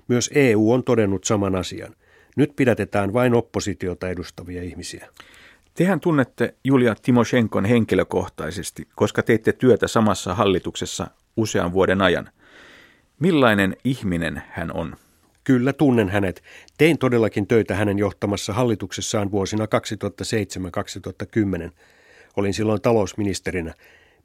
Myös 0.07 0.29
EU 0.35 0.71
on 0.71 0.83
todennut 0.83 1.23
saman 1.23 1.55
asian. 1.55 1.95
Nyt 2.35 2.55
pidätetään 2.55 3.13
vain 3.13 3.33
oppositiota 3.33 4.09
edustavia 4.09 4.63
ihmisiä. 4.63 5.07
Tehän 5.73 5.99
tunnette 5.99 6.55
Julia 6.63 6.95
Timoshenkon 6.95 7.65
henkilökohtaisesti, 7.65 8.87
koska 8.95 9.23
teitte 9.23 9.53
työtä 9.53 9.87
samassa 9.87 10.35
hallituksessa 10.35 11.07
usean 11.37 11.73
vuoden 11.73 12.01
ajan. 12.01 12.29
Millainen 13.19 13.77
ihminen 13.83 14.43
hän 14.49 14.73
on? 14.73 14.95
Kyllä 15.43 15.73
tunnen 15.73 16.09
hänet. 16.09 16.43
Tein 16.77 16.97
todellakin 16.97 17.47
töitä 17.47 17.75
hänen 17.75 17.97
johtamassa 17.97 18.53
hallituksessaan 18.53 19.31
vuosina 19.31 19.65
2007-2010. 19.65 19.67
Olin 22.37 22.53
silloin 22.53 22.81
talousministerinä. 22.81 23.73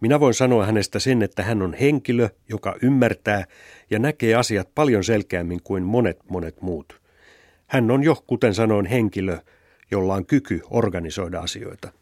Minä 0.01 0.21
voin 0.21 0.35
sanoa 0.35 0.67
hänestä 0.67 0.99
sen, 0.99 1.23
että 1.23 1.43
hän 1.43 1.63
on 1.63 1.75
henkilö, 1.75 2.29
joka 2.49 2.77
ymmärtää 2.83 3.45
ja 3.91 3.99
näkee 3.99 4.35
asiat 4.35 4.69
paljon 4.75 5.05
selkeämmin 5.05 5.63
kuin 5.63 5.83
monet 5.83 6.19
monet 6.31 6.63
muut. 6.63 7.01
Hän 7.67 7.91
on 7.91 8.03
jo, 8.03 8.25
kuten 8.27 8.55
sanoin, 8.55 8.87
henkilö, 8.87 9.39
jolla 9.91 10.15
on 10.15 10.27
kyky 10.27 10.61
organisoida 10.71 11.41
asioita. 11.41 11.93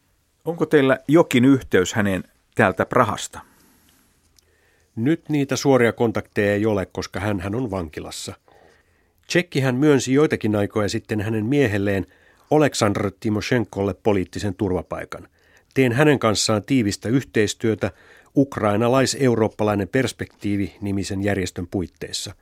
Onko 0.45 0.67
teillä 0.67 0.99
jokin 1.09 1.45
yhteys 1.45 1.95
hänen 1.95 2.25
täältä 2.55 2.87
Prahasta? 2.87 3.41
Nyt 4.97 5.29
niitä 5.29 5.57
suoria 5.57 5.93
kontakteja 5.93 6.55
ei 6.55 6.67
ole, 6.67 6.87
koska 6.87 7.21
hän 7.21 7.55
on 7.55 7.71
vankilassa. 7.71 8.35
Tsekki 9.27 9.61
hän 9.61 9.75
myönsi 9.75 10.13
joitakin 10.13 10.57
aikoja 10.57 10.89
sitten 10.89 11.21
hänen 11.21 11.47
miehelleen 11.47 12.07
Oleksandr 12.51 13.11
Timoshenkolle 13.21 13.95
poliittisen 13.95 14.55
turvapaikan. 14.55 15.29
Teen 15.77 15.93
hänen 15.93 16.19
kanssaan 16.19 16.63
tiivistä 16.63 17.09
yhteistyötä 17.09 17.91
Ukrainalais-eurooppalainen 18.37 19.89
perspektiivi 19.89 20.77
nimisen 20.81 21.25
järjestön 21.25 21.67
puitteissa. 21.67 22.35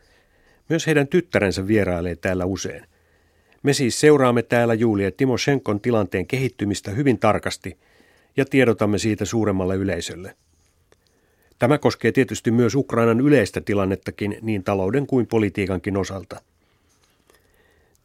Myös 0.68 0.86
heidän 0.86 1.08
tyttärensä 1.08 1.66
vierailee 1.66 2.16
täällä 2.16 2.44
usein. 2.44 2.86
Me 3.62 3.72
siis 3.72 4.00
seuraamme 4.00 4.42
täällä 4.42 4.74
Julia 4.74 5.10
Timoshenkon 5.10 5.80
tilanteen 5.80 6.26
kehittymistä 6.26 6.90
hyvin 6.90 7.18
tarkasti 7.18 7.78
ja 8.36 8.44
tiedotamme 8.44 8.98
siitä 8.98 9.24
suuremmalle 9.24 9.76
yleisölle. 9.76 10.36
Tämä 11.58 11.78
koskee 11.78 12.12
tietysti 12.12 12.50
myös 12.50 12.74
Ukrainan 12.74 13.20
yleistä 13.20 13.60
tilannettakin 13.60 14.38
niin 14.42 14.64
talouden 14.64 15.06
kuin 15.06 15.26
politiikankin 15.26 15.96
osalta. 15.96 16.40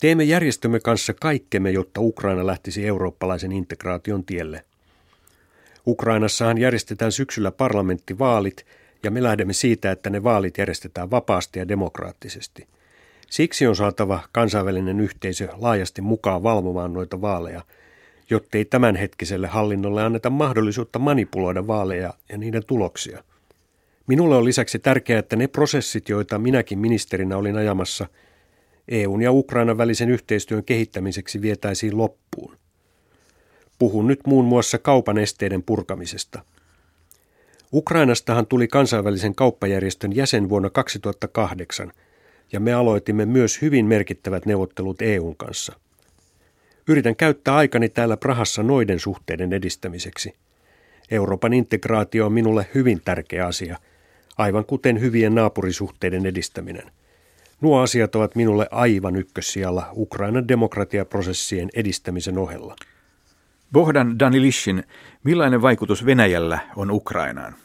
Teemme 0.02 0.24
järjestömme 0.24 0.80
kanssa 0.80 1.14
kaikkemme, 1.14 1.72
jotta 1.72 2.02
Ukraina 2.02 2.48
lähtisi 2.48 2.88
eurooppalaisen 2.88 3.52
integraation 3.52 4.26
tielle. 4.26 4.64
Ukrainassahan 5.88 6.58
järjestetään 6.58 7.12
syksyllä 7.12 7.52
parlamenttivaalit 7.52 8.66
ja 9.04 9.12
me 9.12 9.24
lähdemme 9.24 9.54
siitä, 9.54 9.92
että 9.92 10.10
ne 10.10 10.24
vaalit 10.24 10.58
järjestetään 10.58 11.12
vapaasti 11.12 11.60
ja 11.60 11.68
demokraattisesti– 11.68 12.68
Siksi 13.30 13.68
on 13.68 13.76
saatava 13.76 14.20
kansainvälinen 14.32 15.00
yhteisö 15.00 15.48
laajasti 15.58 16.02
mukaan 16.02 16.44
valvomaan 16.44 16.94
noita 16.94 17.22
vaaleja, 17.22 17.62
jottei 18.30 18.66
tämänhetkiselle 18.66 19.48
hallinnolle 19.48 20.04
anneta 20.04 20.30
mahdollisuutta 20.30 21.00
manipuloida 21.00 21.68
vaaleja 21.68 22.14
ja 22.30 22.38
niiden 22.38 22.66
tuloksia. 22.68 23.24
Minulle 24.08 24.36
on 24.36 24.46
lisäksi 24.46 24.80
tärkeää, 24.80 25.20
että 25.20 25.36
ne 25.36 25.48
prosessit, 25.48 26.10
joita 26.10 26.40
minäkin 26.40 26.80
ministerinä 26.80 27.38
olin 27.38 27.56
ajamassa 27.56 28.08
EUn 28.88 29.22
ja 29.22 29.32
Ukrainan 29.32 29.78
välisen 29.78 30.10
yhteistyön 30.10 30.64
kehittämiseksi 30.64 31.42
vietäisiin 31.42 31.98
loppuun. 31.98 32.59
Puhun 33.80 34.08
nyt 34.08 34.20
muun 34.28 34.46
muassa 34.46 34.78
kaupan 34.78 35.18
esteiden 35.18 35.64
purkamisesta. 35.64 36.44
Ukrainastahan 37.74 38.48
tuli 38.48 38.68
kansainvälisen 38.68 39.36
kauppajärjestön 39.36 40.16
jäsen 40.16 40.50
vuonna 40.50 40.70
2008– 40.70 41.92
ja 42.52 42.60
me 42.60 42.74
aloitimme 42.74 43.26
myös 43.26 43.62
hyvin 43.62 43.86
merkittävät 43.86 44.46
neuvottelut 44.46 45.02
EUn 45.02 45.36
kanssa. 45.36 45.74
Yritän 46.88 47.16
käyttää 47.16 47.56
aikani 47.56 47.90
täällä 47.90 48.18
Prahassa 48.18 48.64
noiden 48.64 49.00
suhteiden 49.00 49.54
edistämiseksi. 49.54 50.34
Euroopan 51.12 51.54
integraatio 51.54 52.26
on 52.26 52.34
minulle 52.34 52.68
hyvin 52.76 53.02
tärkeä 53.06 53.46
asia, 53.46 53.78
aivan 54.38 54.66
kuten 54.66 55.00
hyvien 55.00 55.36
naapurisuhteiden 55.36 56.26
edistäminen. 56.26 56.92
Nuo 57.62 57.80
asiat 57.80 58.16
ovat 58.16 58.36
minulle 58.36 58.68
aivan 58.72 59.16
ykkössijalla 59.16 59.90
Ukrainan 59.96 60.48
demokratiaprosessien 60.48 61.70
edistämisen 61.74 62.38
ohella. 62.38 62.76
Bohdan 63.72 64.20
Danilishin, 64.20 64.84
millainen 65.24 65.62
vaikutus 65.62 66.06
Venäjällä 66.06 66.60
on 66.76 66.92
Ukrainaan? 66.92 67.56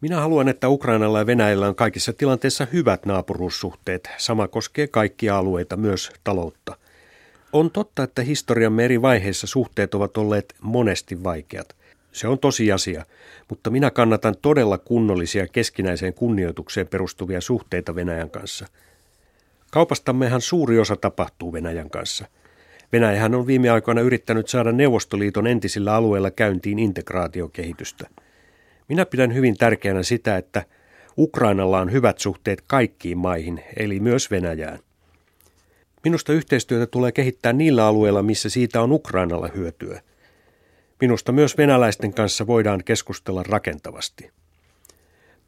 Minä 0.00 0.20
haluan, 0.20 0.48
että 0.48 0.68
Ukrainalla 0.68 1.18
ja 1.18 1.26
Venäjällä 1.26 1.68
on 1.68 1.74
kaikissa 1.74 2.12
tilanteissa 2.12 2.66
hyvät 2.72 3.06
naapuruussuhteet. 3.06 4.10
Sama 4.16 4.48
koskee 4.48 4.86
kaikkia 4.86 5.38
alueita, 5.38 5.76
myös 5.76 6.10
taloutta. 6.24 6.76
On 7.52 7.70
totta, 7.70 8.02
että 8.02 8.22
historiamme 8.22 8.84
eri 8.84 9.02
vaiheissa 9.02 9.46
suhteet 9.46 9.94
ovat 9.94 10.16
olleet 10.16 10.54
monesti 10.60 11.22
vaikeat. 11.22 11.76
Se 12.12 12.28
on 12.28 12.38
tosiasia, 12.38 13.04
mutta 13.48 13.70
minä 13.70 13.90
kannatan 13.90 14.34
todella 14.42 14.78
kunnollisia 14.78 15.46
keskinäiseen 15.46 16.14
kunnioitukseen 16.14 16.88
perustuvia 16.88 17.40
suhteita 17.40 17.94
Venäjän 17.94 18.30
kanssa. 18.30 18.66
Kaupastammehan 19.70 20.40
suuri 20.40 20.78
osa 20.78 20.96
tapahtuu 20.96 21.52
Venäjän 21.52 21.90
kanssa. 21.90 22.26
Venäjähän 22.92 23.34
on 23.34 23.46
viime 23.46 23.70
aikoina 23.70 24.00
yrittänyt 24.00 24.48
saada 24.48 24.72
Neuvostoliiton 24.72 25.46
entisillä 25.46 25.94
alueilla 25.94 26.30
käyntiin 26.30 26.78
integraatiokehitystä– 26.78 28.06
minä 28.88 29.06
pidän 29.06 29.34
hyvin 29.34 29.56
tärkeänä 29.56 30.02
sitä, 30.02 30.36
että 30.36 30.64
Ukrainalla 31.18 31.80
on 31.80 31.92
hyvät 31.92 32.18
suhteet 32.18 32.62
kaikkiin 32.66 33.18
maihin, 33.18 33.64
eli 33.76 34.00
myös 34.00 34.30
Venäjään. 34.30 34.78
Minusta 36.04 36.32
yhteistyötä 36.32 36.86
tulee 36.86 37.12
kehittää 37.12 37.52
niillä 37.52 37.86
alueilla, 37.86 38.22
missä 38.22 38.50
siitä 38.50 38.82
on 38.82 38.92
Ukrainalla 38.92 39.48
hyötyä. 39.54 40.00
Minusta 41.00 41.32
myös 41.32 41.58
venäläisten 41.58 42.14
kanssa 42.14 42.46
voidaan 42.46 42.84
keskustella 42.84 43.42
rakentavasti. 43.42 44.30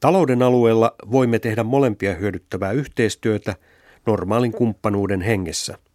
Talouden 0.00 0.42
alueella 0.42 0.94
voimme 1.10 1.38
tehdä 1.38 1.62
molempia 1.62 2.14
hyödyttävää 2.14 2.72
yhteistyötä 2.72 3.54
normaalin 4.06 4.52
kumppanuuden 4.52 5.20
hengessä– 5.20 5.78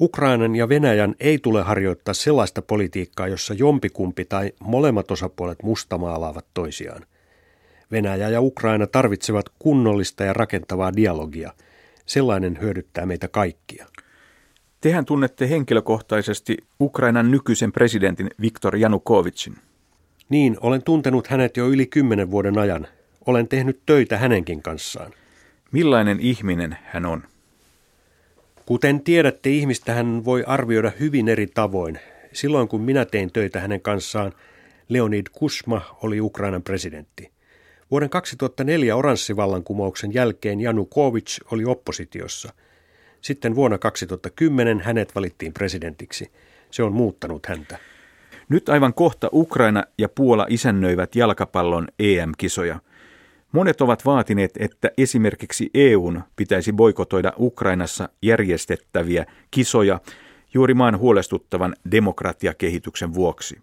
Ukrainan 0.00 0.56
ja 0.56 0.68
Venäjän 0.68 1.14
ei 1.20 1.38
tule 1.38 1.62
harjoittaa 1.62 2.14
sellaista 2.14 2.62
politiikkaa, 2.62 3.28
jossa 3.28 3.54
jompikumpi 3.54 4.24
tai 4.24 4.52
molemmat 4.60 5.10
osapuolet 5.10 5.62
mustamaalaavat 5.62 6.46
toisiaan. 6.54 7.02
Venäjä 7.92 8.28
ja 8.28 8.40
Ukraina 8.40 8.86
tarvitsevat 8.86 9.44
kunnollista 9.58 10.24
ja 10.24 10.32
rakentavaa 10.32 10.96
dialogia. 10.96 11.52
Sellainen 12.06 12.58
hyödyttää 12.60 13.06
meitä 13.06 13.28
kaikkia. 13.28 13.86
Tehän 14.80 15.04
tunnette 15.04 15.50
henkilökohtaisesti 15.50 16.56
Ukrainan 16.80 17.30
nykyisen 17.30 17.72
presidentin 17.72 18.30
Viktor 18.40 18.76
Janukovicin. 18.76 19.56
Niin, 20.28 20.56
olen 20.60 20.82
tuntenut 20.82 21.26
hänet 21.26 21.56
jo 21.56 21.68
yli 21.68 21.86
kymmenen 21.86 22.30
vuoden 22.30 22.58
ajan. 22.58 22.86
Olen 23.26 23.48
tehnyt 23.48 23.80
töitä 23.86 24.18
hänenkin 24.18 24.62
kanssaan. 24.62 25.12
Millainen 25.72 26.20
ihminen 26.20 26.76
hän 26.84 27.06
on? 27.06 27.22
Kuten 28.68 29.00
tiedätte, 29.00 29.50
ihmistä 29.50 29.92
hän 29.92 30.24
voi 30.24 30.44
arvioida 30.46 30.92
hyvin 31.00 31.28
eri 31.28 31.46
tavoin. 31.46 31.98
Silloin 32.32 32.68
kun 32.68 32.80
minä 32.80 33.04
tein 33.04 33.32
töitä 33.32 33.60
hänen 33.60 33.80
kanssaan, 33.80 34.32
Leonid 34.88 35.26
Kusma 35.32 35.96
oli 36.02 36.20
Ukrainan 36.20 36.62
presidentti. 36.62 37.30
Vuoden 37.90 38.10
2004 38.10 38.96
oranssivallankumouksen 38.96 40.14
jälkeen 40.14 40.60
Janukovic 40.60 41.38
oli 41.52 41.64
oppositiossa. 41.64 42.52
Sitten 43.20 43.54
vuonna 43.54 43.78
2010 43.78 44.80
hänet 44.80 45.14
valittiin 45.14 45.52
presidentiksi. 45.52 46.30
Se 46.70 46.82
on 46.82 46.92
muuttanut 46.92 47.46
häntä. 47.46 47.78
Nyt 48.48 48.68
aivan 48.68 48.94
kohta 48.94 49.28
Ukraina 49.32 49.84
ja 49.98 50.08
Puola 50.08 50.46
isännöivät 50.48 51.16
jalkapallon 51.16 51.88
EM-kisoja. 51.98 52.80
Monet 53.52 53.80
ovat 53.80 54.04
vaatineet, 54.04 54.50
että 54.58 54.90
esimerkiksi 54.98 55.70
EUn 55.74 56.22
pitäisi 56.36 56.72
boikotoida 56.72 57.32
Ukrainassa 57.38 58.08
järjestettäviä 58.22 59.26
kisoja 59.50 60.00
juuri 60.54 60.74
maan 60.74 60.98
huolestuttavan 60.98 61.76
demokratiakehityksen 61.90 63.14
vuoksi. 63.14 63.58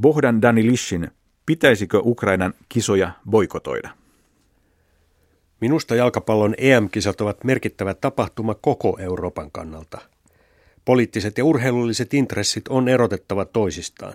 Bohdan 0.00 0.42
Danilishin, 0.42 1.10
pitäisikö 1.46 2.00
Ukrainan 2.04 2.54
kisoja 2.68 3.10
boikotoida? 3.30 3.90
Minusta 5.60 5.94
jalkapallon 5.94 6.54
EM-kisat 6.58 7.20
ovat 7.20 7.44
merkittävä 7.44 7.94
tapahtuma 7.94 8.54
koko 8.54 8.98
Euroopan 9.00 9.50
kannalta. 9.50 9.98
Poliittiset 10.84 11.38
ja 11.38 11.44
urheilulliset 11.44 12.14
intressit 12.14 12.68
on 12.68 12.88
erotettava 12.88 13.44
toisistaan. 13.44 14.14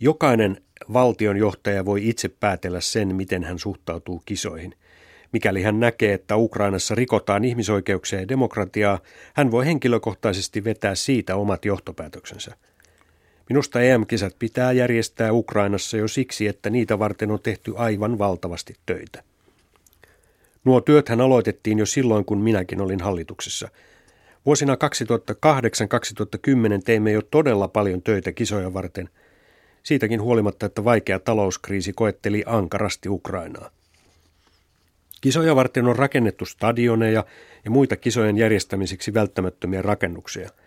Jokainen 0.00 0.62
valtionjohtaja 0.92 1.84
voi 1.84 2.08
itse 2.08 2.28
päätellä 2.28 2.80
sen, 2.80 3.16
miten 3.16 3.44
hän 3.44 3.58
suhtautuu 3.58 4.22
kisoihin. 4.26 4.74
Mikäli 5.32 5.62
hän 5.62 5.80
näkee, 5.80 6.14
että 6.14 6.36
Ukrainassa 6.36 6.94
rikotaan 6.94 7.44
ihmisoikeuksia 7.44 8.20
ja 8.20 8.28
demokratiaa, 8.28 9.00
hän 9.34 9.50
voi 9.50 9.66
henkilökohtaisesti 9.66 10.64
vetää 10.64 10.94
siitä 10.94 11.36
omat 11.36 11.64
johtopäätöksensä. 11.64 12.56
Minusta 13.48 13.80
EM-kisat 13.80 14.36
pitää 14.38 14.72
järjestää 14.72 15.32
Ukrainassa 15.32 15.96
jo 15.96 16.08
siksi, 16.08 16.46
että 16.46 16.70
niitä 16.70 16.98
varten 16.98 17.30
on 17.30 17.42
tehty 17.42 17.74
aivan 17.76 18.18
valtavasti 18.18 18.74
töitä. 18.86 19.22
Nuo 20.64 20.80
työthän 20.80 21.20
aloitettiin 21.20 21.78
jo 21.78 21.86
silloin, 21.86 22.24
kun 22.24 22.38
minäkin 22.38 22.80
olin 22.80 23.00
hallituksessa. 23.00 23.68
Vuosina 24.46 24.74
2008-2010 24.74 24.78
teimme 26.84 27.12
jo 27.12 27.22
todella 27.22 27.68
paljon 27.68 28.02
töitä 28.02 28.32
kisoja 28.32 28.74
varten, 28.74 29.08
siitäkin 29.82 30.22
huolimatta, 30.22 30.66
että 30.66 30.84
vaikea 30.84 31.18
talouskriisi 31.18 31.92
koetteli 31.92 32.42
ankarasti 32.46 33.08
Ukrainaa. 33.08 33.70
Kisoja 35.20 35.56
varten 35.56 35.86
on 35.86 35.96
rakennettu 35.96 36.44
stadioneja 36.44 37.24
ja 37.64 37.70
muita 37.70 37.96
kisojen 37.96 38.36
järjestämiseksi 38.36 39.14
välttämättömiä 39.14 39.82
rakennuksia– 39.82 40.50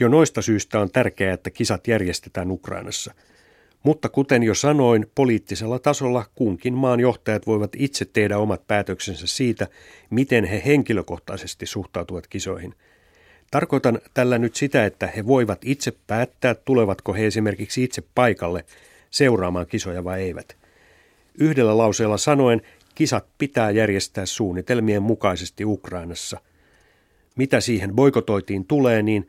jo 0.00 0.08
noista 0.08 0.42
syistä 0.42 0.80
on 0.80 0.90
tärkeää, 0.90 1.34
että 1.34 1.50
kisat 1.50 1.88
järjestetään 1.88 2.50
Ukrainassa. 2.50 3.14
Mutta 3.82 4.08
kuten 4.08 4.42
jo 4.42 4.54
sanoin, 4.54 5.06
poliittisella 5.14 5.78
tasolla 5.78 6.26
kunkin 6.34 6.74
maan 6.74 7.00
johtajat 7.00 7.46
voivat 7.46 7.72
itse 7.76 8.04
tehdä 8.04 8.38
omat 8.38 8.66
päätöksensä 8.66 9.26
siitä, 9.26 9.66
miten 10.10 10.44
he 10.44 10.62
henkilökohtaisesti 10.66 11.66
suhtautuvat 11.66 12.26
kisoihin. 12.26 12.74
Tarkoitan 13.50 13.98
tällä 14.14 14.38
nyt 14.38 14.54
sitä, 14.54 14.86
että 14.86 15.06
he 15.06 15.26
voivat 15.26 15.58
itse 15.64 15.92
päättää, 16.06 16.54
tulevatko 16.54 17.14
he 17.14 17.26
esimerkiksi 17.26 17.84
itse 17.84 18.02
paikalle 18.14 18.64
seuraamaan 19.10 19.66
kisoja 19.66 20.04
vai 20.04 20.22
eivät. 20.22 20.56
Yhdellä 21.38 21.78
lauseella 21.78 22.18
sanoen, 22.18 22.62
kisat 22.94 23.26
pitää 23.38 23.70
järjestää 23.70 24.26
suunnitelmien 24.26 25.02
mukaisesti 25.02 25.64
Ukrainassa. 25.64 26.40
Mitä 27.36 27.60
siihen 27.60 27.92
boikotoitiin 27.94 28.64
tulee, 28.64 29.02
niin 29.02 29.28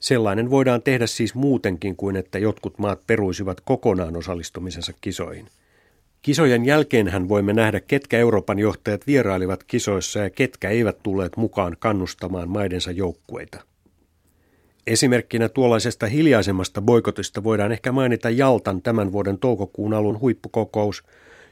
Sellainen 0.00 0.50
voidaan 0.50 0.82
tehdä 0.82 1.06
siis 1.06 1.34
muutenkin 1.34 1.96
kuin 1.96 2.16
että 2.16 2.38
jotkut 2.38 2.78
maat 2.78 3.06
peruisivat 3.06 3.60
kokonaan 3.60 4.16
osallistumisensa 4.16 4.92
kisoihin. 5.00 5.48
Kisojen 6.22 6.64
jälkeenhän 6.64 7.28
voimme 7.28 7.52
nähdä, 7.52 7.80
ketkä 7.80 8.18
Euroopan 8.18 8.58
johtajat 8.58 9.06
vierailivat 9.06 9.64
kisoissa 9.64 10.18
ja 10.18 10.30
ketkä 10.30 10.70
eivät 10.70 11.02
tulleet 11.02 11.36
mukaan 11.36 11.76
kannustamaan 11.78 12.48
maidensa 12.48 12.90
joukkueita. 12.90 13.64
Esimerkkinä 14.86 15.48
tuollaisesta 15.48 16.06
hiljaisemmasta 16.06 16.82
boikotista 16.82 17.44
voidaan 17.44 17.72
ehkä 17.72 17.92
mainita 17.92 18.30
Jaltan 18.30 18.82
tämän 18.82 19.12
vuoden 19.12 19.38
toukokuun 19.38 19.94
alun 19.94 20.20
huippukokous, 20.20 21.04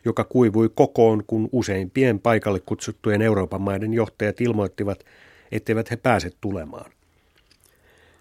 joka 0.04 0.24
kuivui 0.24 0.70
kokoon, 0.74 1.24
kun 1.26 1.48
useimpien 1.52 2.20
paikalle 2.20 2.60
kutsuttujen 2.60 3.22
Euroopan 3.22 3.62
maiden 3.62 3.94
johtajat 3.94 4.40
ilmoittivat, 4.40 5.04
etteivät 5.52 5.90
he 5.90 5.96
pääse 5.96 6.30
tulemaan. 6.40 6.90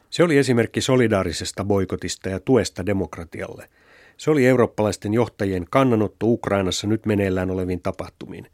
Se 0.09 0.23
oli 0.23 0.37
esimerkki 0.37 0.81
solidaarisesta 0.81 1.63
boikotista 1.63 2.29
ja 2.29 2.39
tuesta 2.39 2.85
demokratialle. 2.85 3.69
Se 4.17 4.31
oli 4.31 4.45
eurooppalaisten 4.45 5.13
johtajien 5.13 5.65
kannanotto 5.69 6.27
Ukrainassa 6.27 6.87
nyt 6.87 7.05
meneillään 7.05 7.51
oleviin 7.51 7.81
tapahtumiin. 7.81 8.47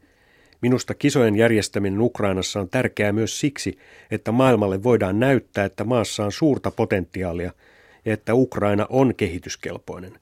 Minusta 0.60 0.94
kisojen 0.94 1.36
järjestäminen 1.36 2.00
Ukrainassa 2.00 2.60
on 2.60 2.68
tärkeää 2.68 3.12
myös 3.12 3.40
siksi, 3.40 3.78
että 4.10 4.32
maailmalle 4.32 4.82
voidaan 4.82 5.20
näyttää, 5.20 5.64
että 5.64 5.84
maassa 5.84 6.24
on 6.24 6.32
suurta 6.32 6.70
potentiaalia 6.70 7.52
ja 8.04 8.12
että 8.12 8.34
Ukraina 8.34 8.86
on 8.90 9.14
kehityskelpoinen. 9.14 10.18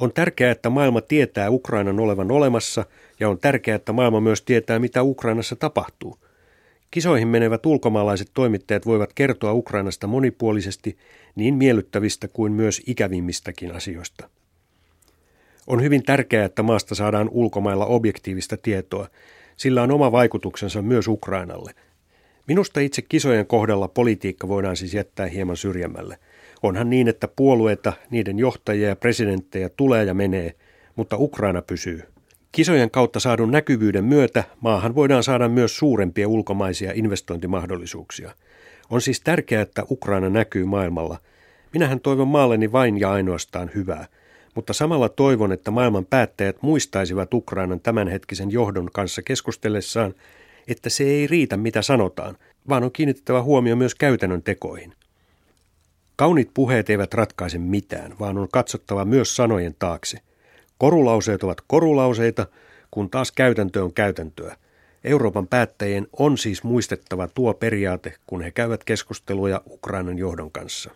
On 0.00 0.12
tärkeää, 0.12 0.52
että 0.52 0.70
maailma 0.70 1.00
tietää 1.00 1.50
Ukrainan 1.50 2.00
olevan 2.00 2.30
olemassa 2.30 2.84
ja 3.20 3.28
on 3.28 3.38
tärkeää, 3.38 3.76
että 3.76 3.92
maailma 3.92 4.20
myös 4.20 4.42
tietää, 4.42 4.78
mitä 4.78 5.02
Ukrainassa 5.02 5.56
tapahtuu– 5.56 6.18
Kisoihin 6.92 7.28
menevät 7.28 7.66
ulkomaalaiset 7.66 8.30
toimittajat 8.34 8.86
voivat 8.86 9.12
kertoa 9.12 9.52
Ukrainasta 9.52 10.06
monipuolisesti 10.06 10.98
niin 11.34 11.54
miellyttävistä 11.54 12.28
kuin 12.28 12.52
myös 12.52 12.82
ikävimmistäkin 12.86 13.74
asioista. 13.74 14.28
On 15.72 15.82
hyvin 15.82 16.02
tärkeää, 16.02 16.44
että 16.44 16.62
maasta 16.62 16.94
saadaan 16.94 17.28
ulkomailla 17.32 17.86
objektiivista 17.86 18.56
tietoa. 18.56 19.08
Sillä 19.56 19.82
on 19.82 19.90
oma 19.90 20.12
vaikutuksensa 20.12 20.82
myös 20.82 21.08
Ukrainalle. 21.08 21.72
Minusta 22.48 22.80
itse 22.80 23.02
kisojen 23.02 23.46
kohdalla 23.46 23.88
politiikka 23.88 24.48
voidaan 24.48 24.76
siis 24.76 24.94
jättää 24.94 25.26
hieman 25.26 25.56
syrjemmälle. 25.56 26.18
Onhan 26.62 26.90
niin, 26.90 27.08
että 27.08 27.28
puolueita, 27.28 27.92
niiden 28.10 28.38
johtajia 28.38 28.88
ja 28.88 28.96
presidenttejä 28.96 29.68
tulee 29.68 30.04
ja 30.04 30.14
menee, 30.14 30.54
mutta 30.96 31.16
Ukraina 31.16 31.62
pysyy. 31.62 32.02
Kisojen 32.52 32.90
kautta 32.90 33.20
saadun 33.20 33.50
näkyvyyden 33.50 34.04
myötä 34.04 34.44
maahan 34.60 34.94
voidaan 34.94 35.22
saada 35.22 35.48
myös 35.48 35.76
suurempia 35.76 36.28
ulkomaisia 36.28 36.92
investointimahdollisuuksia. 36.94 38.30
On 38.90 39.00
siis 39.00 39.20
tärkeää, 39.20 39.62
että 39.62 39.82
Ukraina 39.90 40.28
näkyy 40.28 40.64
maailmalla. 40.64 41.18
Minähän 41.72 42.00
toivon 42.00 42.28
maalleni 42.28 42.72
vain 42.72 43.00
ja 43.00 43.12
ainoastaan 43.12 43.70
hyvää, 43.74 44.06
mutta 44.54 44.72
samalla 44.72 45.08
toivon, 45.08 45.52
että 45.52 45.70
maailman 45.70 46.06
päättäjät 46.06 46.62
muistaisivat 46.62 47.34
Ukrainan 47.34 47.80
tämänhetkisen 47.80 48.50
johdon 48.50 48.88
kanssa 48.92 49.22
keskustellessaan, 49.22 50.14
että 50.68 50.90
se 50.90 51.04
ei 51.04 51.26
riitä 51.26 51.56
mitä 51.56 51.82
sanotaan, 51.82 52.36
vaan 52.68 52.84
on 52.84 52.92
kiinnitettävä 52.92 53.42
huomio 53.42 53.76
myös 53.76 53.94
käytännön 53.94 54.42
tekoihin. 54.42 54.92
Kaunit 56.16 56.50
puheet 56.54 56.90
eivät 56.90 57.14
ratkaise 57.14 57.58
mitään, 57.58 58.14
vaan 58.20 58.38
on 58.38 58.48
katsottava 58.52 59.04
myös 59.04 59.36
sanojen 59.36 59.74
taakse– 59.78 60.18
Korulauseet 60.82 61.42
ovat 61.42 61.58
korulauseita, 61.66 62.46
kun 62.90 63.10
taas 63.10 63.32
käytäntö 63.32 63.84
on 63.84 63.92
käytäntöä. 63.92 64.56
Euroopan 65.04 65.46
päättäjien 65.46 66.06
on 66.18 66.38
siis 66.38 66.62
muistettava 66.62 67.28
tuo 67.28 67.54
periaate, 67.54 68.14
kun 68.26 68.42
he 68.42 68.50
käyvät 68.50 68.84
keskusteluja 68.84 69.60
Ukrainan 69.70 70.18
johdon 70.18 70.52
kanssa. 70.52 70.90